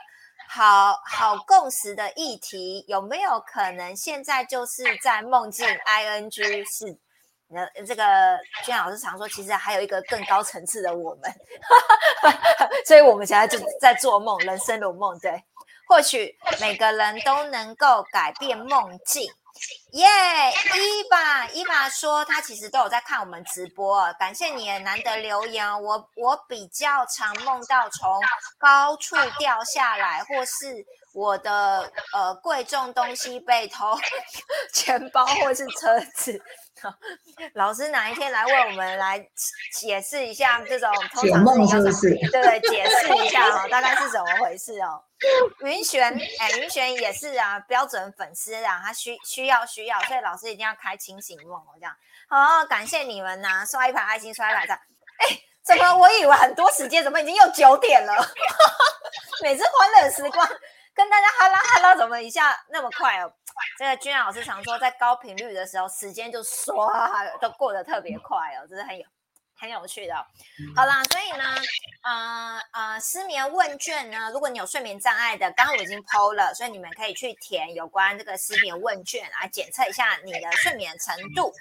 [0.51, 6.31] 好好共识的议题，有没有可能现在就是在梦境？ing
[6.70, 6.99] 是，
[7.49, 11.33] 那，这个君老师常说，其实还有一个更高层次的我们，
[12.85, 15.43] 所以我们现在就在做梦，人生如梦，对。
[15.87, 19.22] 或许每个人都能够改变梦境，
[19.93, 20.07] 耶！
[20.74, 25.66] 伊娃，伊娃说他其实都有在看我们直播，感谢你也难得留言。
[25.70, 28.20] 哦我我比较常梦到从
[28.59, 30.84] 高处掉下来，或是
[31.14, 33.97] 我的呃贵重东西被偷，
[34.72, 36.43] 钱包或是车子。
[37.55, 39.26] 老师哪一天来为我们来
[39.72, 40.91] 解释一下这种
[41.22, 42.11] 解梦是不是？
[42.30, 45.03] 对对，解释一下哦，大概是怎么回事哦？
[45.64, 51.97] 云璇，哎，云璇也是啊，标准粉丝啊，他需需要需要，所以老师一定要开清醒梦哦，这样
[52.29, 54.79] 好，感谢你们呐，刷一排爱心，刷一排赞。
[55.19, 58.12] 哎，怎么我以为很多时间，怎么已经又九点了？
[59.43, 60.47] 每次欢乐时光
[60.95, 63.33] 跟大家哈拉哈拉，怎么一下那么快哦？
[63.79, 69.05] 这个君老师常说，在高频率的时候，时间就唰都过得特别快哦，真是很有。
[69.59, 70.15] 很有趣的，
[70.75, 71.45] 好啦，所以呢，
[72.03, 81.53] 呃呃，失眠问卷呢，如果你有睡眠障碍的，刚刚我已经剖了，所以你们可以去填有关这个失眠问卷来检测一下你的睡眠程度。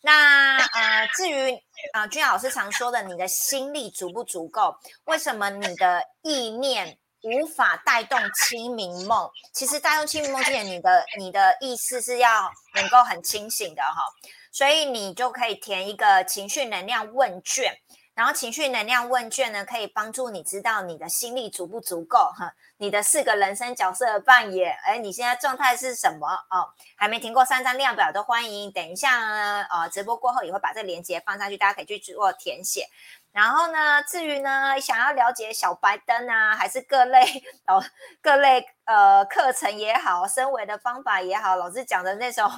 [0.00, 1.52] 那呃，至于
[1.92, 4.74] 啊，君老师常说的，你的心力足不足够？
[5.04, 9.28] 为什么你的意念无法带动清明梦？
[9.52, 14.02] 其实带动清明梦之前，你的你的意识是要能够很清醒的哈。
[14.50, 17.78] 所以你就可以填一个情绪能量问卷，
[18.14, 26.68] 然后情绪能量问卷呢，可以帮助你知道你的心力足不足够哈，你的四个人生角色扮演，哎，你现在状态是什么哦？
[26.96, 32.88] 还没听过三张量表的欢迎，等一下呢，呃，直播过后也会把这个链接放上去，大家可以去做填写。
[33.32, 37.22] 然后呢，至于呢，想要了解小白灯啊，还是各类
[37.66, 37.82] 哦
[38.20, 42.50] 各类呃课程也好，升维的方法也好，老师讲的那种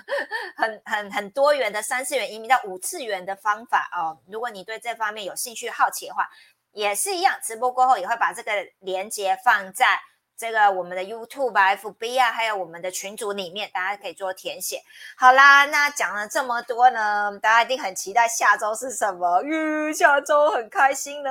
[0.56, 6.28] 很很很多元的三次元移民到五次元的方法哦，如果你对这方面有兴趣好奇的话，
[6.72, 8.50] 也是一样，直播过后也会把这个
[8.80, 10.00] 链接放在。
[10.36, 14.82] 这个我们的 YouTube 啊、FB 啊，还有我们的群组里面，大家可以做填写。
[15.16, 19.42] 好啦，那讲了这么多呢，大家一定很期待下周是什么？
[19.42, 21.30] 吁，下周很开心呢。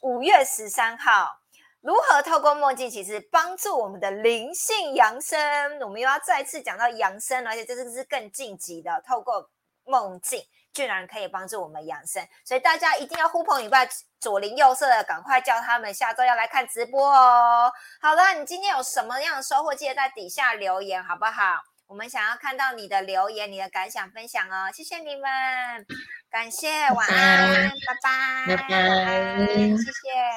[0.00, 1.38] 五月十三号，
[1.80, 5.80] 如何透过梦境，其实帮助我们的灵性扬升？
[5.80, 9.48] 我们又要再次讲到扬升，而且这次是更晋级的，透过
[9.84, 10.44] 梦境。
[10.76, 13.88] 居然可以帮助我们养生，所以大家一定要呼朋引伴，
[14.20, 17.72] 左邻右舍的赶快叫他们下周要来看直播哦。
[17.98, 21.62] 好了，你今天有什么样的收获，记得在底下留言好不好？
[21.86, 24.70] 我们想要看到你的留言、你的感想分享哦。
[24.70, 25.22] 谢谢你们，
[26.30, 30.26] 感谢，晚安，拜拜，拜拜，谢谢。